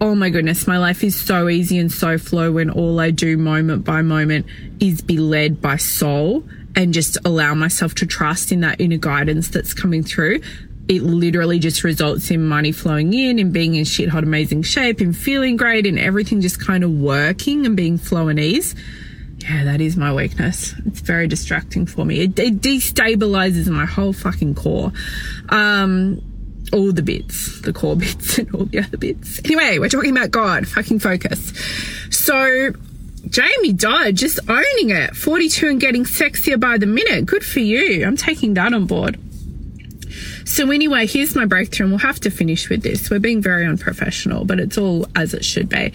oh 0.00 0.14
my 0.14 0.28
goodness, 0.28 0.66
my 0.66 0.76
life 0.76 1.02
is 1.02 1.18
so 1.18 1.48
easy 1.48 1.78
and 1.78 1.90
so 1.90 2.18
flow 2.18 2.52
when 2.52 2.68
all 2.68 3.00
I 3.00 3.10
do 3.10 3.38
moment 3.38 3.84
by 3.84 4.02
moment 4.02 4.46
is 4.80 5.00
be 5.00 5.16
led 5.16 5.62
by 5.62 5.76
soul 5.76 6.44
and 6.76 6.92
just 6.92 7.16
allow 7.24 7.54
myself 7.54 7.94
to 7.96 8.06
trust 8.06 8.52
in 8.52 8.60
that 8.60 8.80
inner 8.80 8.98
guidance 8.98 9.48
that's 9.48 9.72
coming 9.72 10.02
through, 10.02 10.40
it 10.88 11.02
literally 11.02 11.58
just 11.58 11.82
results 11.82 12.30
in 12.30 12.46
money 12.46 12.70
flowing 12.70 13.12
in 13.12 13.38
and 13.38 13.52
being 13.52 13.74
in 13.74 13.84
shit 13.84 14.08
hot 14.08 14.22
amazing 14.22 14.62
shape 14.62 15.00
and 15.00 15.16
feeling 15.16 15.56
great 15.56 15.86
and 15.86 15.98
everything 15.98 16.40
just 16.40 16.60
kind 16.60 16.84
of 16.84 16.90
working 16.90 17.66
and 17.66 17.76
being 17.76 17.98
flow 17.98 18.28
and 18.28 18.38
ease. 18.38 18.74
Yeah, 19.38 19.64
that 19.64 19.80
is 19.80 19.96
my 19.96 20.12
weakness. 20.12 20.74
It's 20.86 21.00
very 21.00 21.26
distracting 21.26 21.86
for 21.86 22.04
me. 22.04 22.20
It, 22.20 22.38
it 22.38 22.60
destabilizes 22.60 23.68
my 23.68 23.84
whole 23.84 24.12
fucking 24.12 24.54
core. 24.54 24.92
Um, 25.48 26.20
all 26.72 26.92
the 26.92 27.02
bits, 27.02 27.60
the 27.62 27.72
core 27.72 27.96
bits 27.96 28.38
and 28.38 28.54
all 28.54 28.64
the 28.64 28.78
other 28.78 28.96
bits. 28.96 29.40
Anyway, 29.44 29.78
we're 29.78 29.88
talking 29.88 30.16
about 30.16 30.30
God, 30.30 30.68
fucking 30.68 31.00
focus. 31.00 31.52
So 32.10 32.72
Jamie 33.28 33.72
died 33.72 34.16
just 34.16 34.38
owning 34.48 34.90
it. 34.90 35.16
42 35.16 35.68
and 35.68 35.80
getting 35.80 36.04
sexier 36.04 36.58
by 36.58 36.78
the 36.78 36.86
minute. 36.86 37.26
Good 37.26 37.44
for 37.44 37.60
you. 37.60 38.06
I'm 38.06 38.16
taking 38.16 38.54
that 38.54 38.72
on 38.72 38.86
board. 38.86 39.18
So 40.44 40.70
anyway, 40.70 41.06
here's 41.06 41.34
my 41.34 41.44
breakthrough 41.44 41.86
and 41.86 41.92
we'll 41.92 41.98
have 42.00 42.20
to 42.20 42.30
finish 42.30 42.68
with 42.68 42.82
this. 42.82 43.10
We're 43.10 43.18
being 43.18 43.42
very 43.42 43.66
unprofessional, 43.66 44.44
but 44.44 44.60
it's 44.60 44.78
all 44.78 45.06
as 45.16 45.34
it 45.34 45.44
should 45.44 45.68
be. 45.68 45.92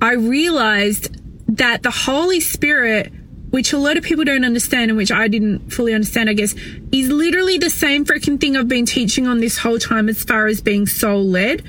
I 0.00 0.14
realized 0.14 1.14
that 1.56 1.82
the 1.82 1.90
Holy 1.90 2.40
Spirit, 2.40 3.12
which 3.50 3.72
a 3.72 3.78
lot 3.78 3.98
of 3.98 4.02
people 4.02 4.24
don't 4.24 4.44
understand 4.44 4.90
and 4.90 4.96
which 4.96 5.12
I 5.12 5.28
didn't 5.28 5.70
fully 5.70 5.92
understand, 5.92 6.30
I 6.30 6.32
guess, 6.32 6.54
is 6.90 7.10
literally 7.10 7.58
the 7.58 7.70
same 7.70 8.06
freaking 8.06 8.40
thing 8.40 8.56
I've 8.56 8.66
been 8.66 8.86
teaching 8.86 9.26
on 9.26 9.40
this 9.40 9.58
whole 9.58 9.78
time 9.78 10.08
as 10.08 10.24
far 10.24 10.46
as 10.46 10.62
being 10.62 10.86
soul 10.86 11.24
led, 11.24 11.62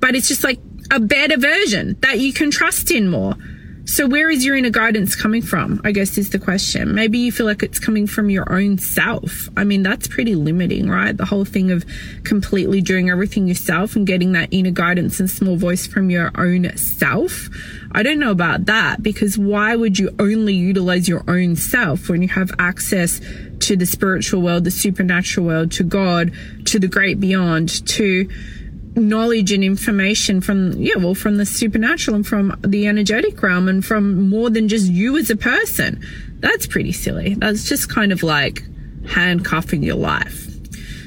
but 0.00 0.14
it's 0.14 0.28
just 0.28 0.42
like 0.42 0.58
a 0.90 0.98
better 0.98 1.36
version 1.36 1.96
that 2.00 2.18
you 2.18 2.32
can 2.32 2.50
trust 2.50 2.90
in 2.90 3.08
more. 3.08 3.34
So, 3.88 4.08
where 4.08 4.28
is 4.28 4.44
your 4.44 4.56
inner 4.56 4.70
guidance 4.70 5.14
coming 5.14 5.42
from? 5.42 5.80
I 5.84 5.92
guess 5.92 6.18
is 6.18 6.30
the 6.30 6.40
question. 6.40 6.92
Maybe 6.96 7.18
you 7.18 7.30
feel 7.30 7.46
like 7.46 7.62
it's 7.62 7.78
coming 7.78 8.08
from 8.08 8.30
your 8.30 8.52
own 8.52 8.78
self. 8.78 9.48
I 9.56 9.62
mean, 9.62 9.84
that's 9.84 10.08
pretty 10.08 10.34
limiting, 10.34 10.90
right? 10.90 11.16
The 11.16 11.24
whole 11.24 11.44
thing 11.44 11.70
of 11.70 11.84
completely 12.24 12.80
doing 12.80 13.10
everything 13.10 13.46
yourself 13.46 13.94
and 13.94 14.04
getting 14.04 14.32
that 14.32 14.48
inner 14.50 14.72
guidance 14.72 15.20
and 15.20 15.30
small 15.30 15.54
voice 15.54 15.86
from 15.86 16.10
your 16.10 16.32
own 16.34 16.76
self. 16.76 17.48
I 17.92 18.02
don't 18.02 18.18
know 18.18 18.32
about 18.32 18.66
that 18.66 19.04
because 19.04 19.38
why 19.38 19.76
would 19.76 20.00
you 20.00 20.12
only 20.18 20.54
utilize 20.54 21.08
your 21.08 21.22
own 21.28 21.54
self 21.54 22.08
when 22.08 22.22
you 22.22 22.28
have 22.28 22.50
access 22.58 23.20
to 23.60 23.76
the 23.76 23.86
spiritual 23.86 24.42
world, 24.42 24.64
the 24.64 24.72
supernatural 24.72 25.46
world, 25.46 25.70
to 25.72 25.84
God, 25.84 26.32
to 26.66 26.80
the 26.80 26.88
great 26.88 27.20
beyond, 27.20 27.86
to 27.86 28.28
knowledge 28.96 29.52
and 29.52 29.62
information 29.62 30.40
from 30.40 30.72
yeah 30.72 30.96
well 30.96 31.14
from 31.14 31.36
the 31.36 31.44
supernatural 31.46 32.14
and 32.16 32.26
from 32.26 32.58
the 32.62 32.86
energetic 32.86 33.40
realm 33.42 33.68
and 33.68 33.84
from 33.84 34.28
more 34.28 34.48
than 34.48 34.68
just 34.68 34.90
you 34.90 35.16
as 35.18 35.30
a 35.30 35.36
person 35.36 36.02
That's 36.40 36.66
pretty 36.66 36.92
silly. 36.92 37.34
That's 37.34 37.64
just 37.64 37.88
kind 37.88 38.12
of 38.12 38.22
like 38.22 38.62
handcuffing 39.08 39.82
your 39.82 39.96
life. 39.96 40.48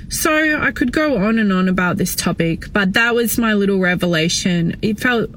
So 0.09 0.59
I 0.59 0.71
could 0.71 0.91
go 0.91 1.17
on 1.17 1.37
and 1.37 1.53
on 1.53 1.69
about 1.69 1.97
this 1.97 2.15
topic, 2.15 2.73
but 2.73 2.93
that 2.93 3.13
was 3.13 3.37
my 3.37 3.53
little 3.53 3.79
revelation. 3.79 4.77
It 4.81 4.99
felt 4.99 5.29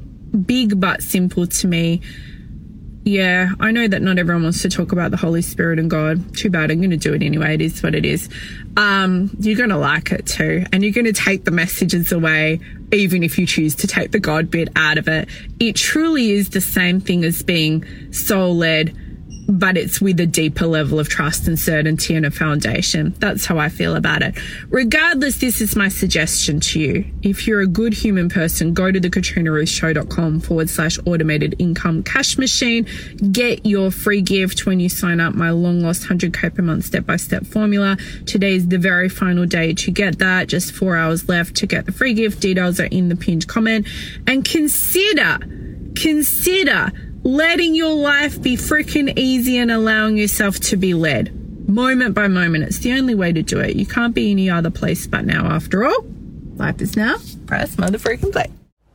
big 0.47 0.81
but 0.81 1.03
simple 1.03 1.47
to 1.47 1.67
me. 1.67 2.01
Yeah, 3.05 3.51
I 3.59 3.73
know 3.73 3.89
that 3.89 4.01
not 4.01 4.19
everyone 4.19 4.45
wants 4.45 4.63
to 4.63 4.69
talk 4.69 4.93
about 4.93 5.11
the 5.11 5.17
Holy 5.17 5.43
Spirit 5.43 5.81
and 5.81 5.91
God. 5.91 6.37
Too 6.37 6.51
bad. 6.51 6.71
I'm 6.71 6.79
going 6.79 6.91
to 6.91 6.97
do 6.97 7.15
it 7.15 7.23
anyway. 7.23 7.55
It 7.55 7.61
is 7.61 7.83
what 7.83 7.97
it 7.97 8.05
is. 8.05 8.29
Um, 8.77 9.31
you're 9.41 9.57
going 9.57 9.71
to 9.71 9.77
like 9.77 10.13
it 10.13 10.25
too. 10.27 10.65
And 10.73 10.85
you're 10.85 10.93
going 10.93 11.07
to 11.07 11.13
take 11.13 11.45
the 11.45 11.51
messages 11.51 12.13
away, 12.13 12.61
even 12.93 13.25
if 13.25 13.39
you 13.39 13.47
choose 13.47 13.75
to 13.77 13.89
take 13.89 14.13
the 14.13 14.21
God 14.21 14.53
bit 14.53 14.69
out 14.77 14.99
of 14.99 15.09
it. 15.09 15.29
It 15.59 15.75
truly 15.75 16.31
is 16.31 16.51
the 16.51 16.61
same 16.61 17.01
thing 17.01 17.25
as 17.25 17.43
being 17.43 18.13
soul 18.13 18.57
led 18.57 18.97
but 19.49 19.77
it's 19.77 20.01
with 20.01 20.21
a 20.21 20.27
deeper 20.27 20.67
level 20.67 20.99
of 20.99 21.09
trust 21.09 21.47
and 21.49 21.59
certainty 21.59 22.15
and 22.15 22.25
a 22.25 22.31
foundation. 22.31 23.15
That's 23.19 23.45
how 23.45 23.59
I 23.59 23.69
feel 23.69 23.97
about 23.97 24.23
it. 24.23 24.35
Regardless, 24.69 25.39
this 25.39 25.61
is 25.61 25.77
my 25.77 25.89
suggestion 25.89 26.61
to 26.61 26.81
you. 26.81 27.05
If 27.23 27.47
you're 27.47 27.61
a 27.61 27.67
good 27.67 27.93
human 27.93 28.29
person, 28.29 28.73
go 28.73 28.91
to 28.91 29.01
the 29.01 29.11
katrinaruthshow.com 29.11 30.41
forward 30.41 30.71
slash 30.71 30.99
automated 31.07 31.57
income 31.59 32.03
cash 32.03 32.39
machine. 32.39 32.87
Get 33.31 33.67
your 33.67 33.91
free 33.91 34.23
gift 34.23 34.67
when 34.67 34.81
you 34.81 34.89
sign 34.89 35.21
up 35.21 35.35
my 35.35 35.51
long 35.51 35.81
lost 35.81 36.05
100k 36.05 36.55
per 36.55 36.63
month 36.63 36.85
step 36.85 37.07
by 37.07 37.17
step 37.17 37.45
formula. 37.47 37.97
Today 38.27 38.55
is 38.55 38.69
the 38.69 38.79
very 38.79 39.09
final 39.09 39.47
day 39.47 39.75
to 39.75 39.91
get 39.91 40.19
that. 40.21 40.49
Just 40.49 40.73
four 40.73 40.97
hours 40.97 41.29
left 41.29 41.57
to 41.57 41.67
get 41.67 41.87
the 41.87 41.93
free 41.93 42.15
gift. 42.15 42.41
Details 42.41 42.81
are 42.81 42.85
in 42.85 43.09
the 43.09 43.17
pinned 43.17 43.49
comment 43.49 43.87
and 44.27 44.45
consider, 44.45 45.39
consider 45.95 46.93
letting 47.23 47.75
your 47.75 47.95
life 47.95 48.41
be 48.43 48.57
freaking 48.57 49.13
easy 49.17 49.59
and 49.59 49.71
allowing 49.71 50.17
yourself 50.17 50.59
to 50.61 50.77
be 50.77 50.95
led 50.95 51.39
moment 51.69 52.15
by 52.15 52.29
moment. 52.29 52.65
It's 52.65 52.79
the 52.79 52.93
only 52.93 53.15
way 53.15 53.33
to 53.33 53.43
do 53.43 53.59
it. 53.59 53.77
You 53.77 53.87
can't 53.87 54.15
be 54.15 54.31
any 54.31 54.51
other 54.51 54.71
place 54.71 55.07
but 55.07 55.25
now, 55.25 55.47
after 55.47 55.85
all. 55.87 56.05
Life 56.57 56.81
is 56.81 56.97
now. 56.97 57.17
Press 57.47 57.79
mother 57.79 57.99
freaking 57.99 58.31
play. 58.31 58.51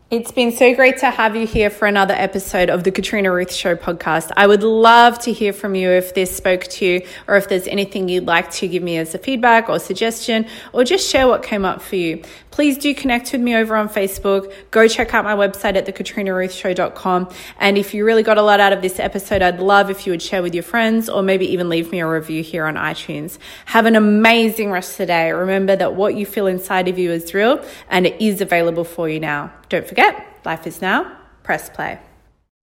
It's 0.10 0.32
been 0.32 0.54
so 0.54 0.74
great 0.74 1.00
to 1.00 1.12
have 1.12 1.36
you 1.36 1.46
here 1.46 1.70
for 1.70 1.86
another 1.86 2.14
episode 2.14 2.70
of 2.70 2.86
the 2.86 2.92
Katrina 2.94 3.30
Ruth 3.30 3.52
Show 3.52 3.76
podcast. 3.76 4.32
I 4.38 4.48
would 4.48 4.64
love 4.64 5.20
to 5.20 5.34
hear 5.34 5.52
from 5.52 5.76
you 5.76 5.90
if 5.90 6.14
this 6.14 6.34
spoke 6.34 6.64
to 6.64 6.86
you 6.86 7.02
or 7.28 7.36
if 7.36 7.50
there's 7.50 7.68
anything 7.68 8.08
you'd 8.08 8.26
like 8.26 8.50
to 8.52 8.70
give 8.70 8.82
me 8.82 8.96
as 8.98 9.14
a 9.14 9.18
feedback 9.18 9.68
or 9.68 9.80
suggestion 9.80 10.46
or 10.72 10.86
just 10.86 11.10
share 11.10 11.28
what 11.28 11.44
came 11.44 11.66
up 11.66 11.82
for 11.82 11.98
you. 11.98 12.24
Please 12.58 12.76
do 12.80 12.96
connect 12.96 13.32
with 13.34 13.42
me 13.42 13.56
over 13.56 13.76
on 13.76 13.88
Facebook. 13.88 14.52
Go 14.72 14.88
check 14.88 15.14
out 15.14 15.24
my 15.24 15.36
website 15.36 15.76
at 15.76 15.86
thekatrinaruthshow.com. 15.86 17.30
And 17.60 17.78
if 17.78 17.94
you 17.94 18.04
really 18.04 18.24
got 18.24 18.40
a 18.40 18.42
lot 18.42 18.60
out 18.60 18.74
of 18.74 18.82
this 18.82 19.00
episode, 19.00 19.44
I'd 19.44 19.60
love 19.60 19.92
if 19.92 20.08
you 20.08 20.12
would 20.12 20.24
share 20.24 20.42
with 20.42 20.56
your 20.56 20.64
friends 20.64 21.08
or 21.08 21.22
maybe 21.22 21.46
even 21.54 21.70
leave 21.70 21.92
me 21.92 22.00
a 22.00 22.08
review 22.08 22.42
here 22.42 22.66
on 22.66 22.74
iTunes. 22.74 23.38
Have 23.66 23.86
an 23.86 23.96
amazing 23.96 24.72
rest 24.72 24.94
of 24.94 24.98
the 24.98 25.06
day. 25.06 25.32
Remember 25.34 25.76
that 25.76 25.94
what 25.94 26.16
you 26.16 26.26
feel 26.26 26.48
inside 26.48 26.88
of 26.88 26.98
you 26.98 27.12
is 27.12 27.32
real 27.32 27.64
and 27.92 28.08
it 28.08 28.20
is 28.20 28.42
available 28.42 28.86
for 28.86 29.08
you 29.08 29.20
now. 29.20 29.54
Don't 29.70 29.88
forget, 29.88 30.40
life 30.44 30.66
is 30.66 30.82
now. 30.82 31.16
Press 31.44 31.70
play. 31.70 32.00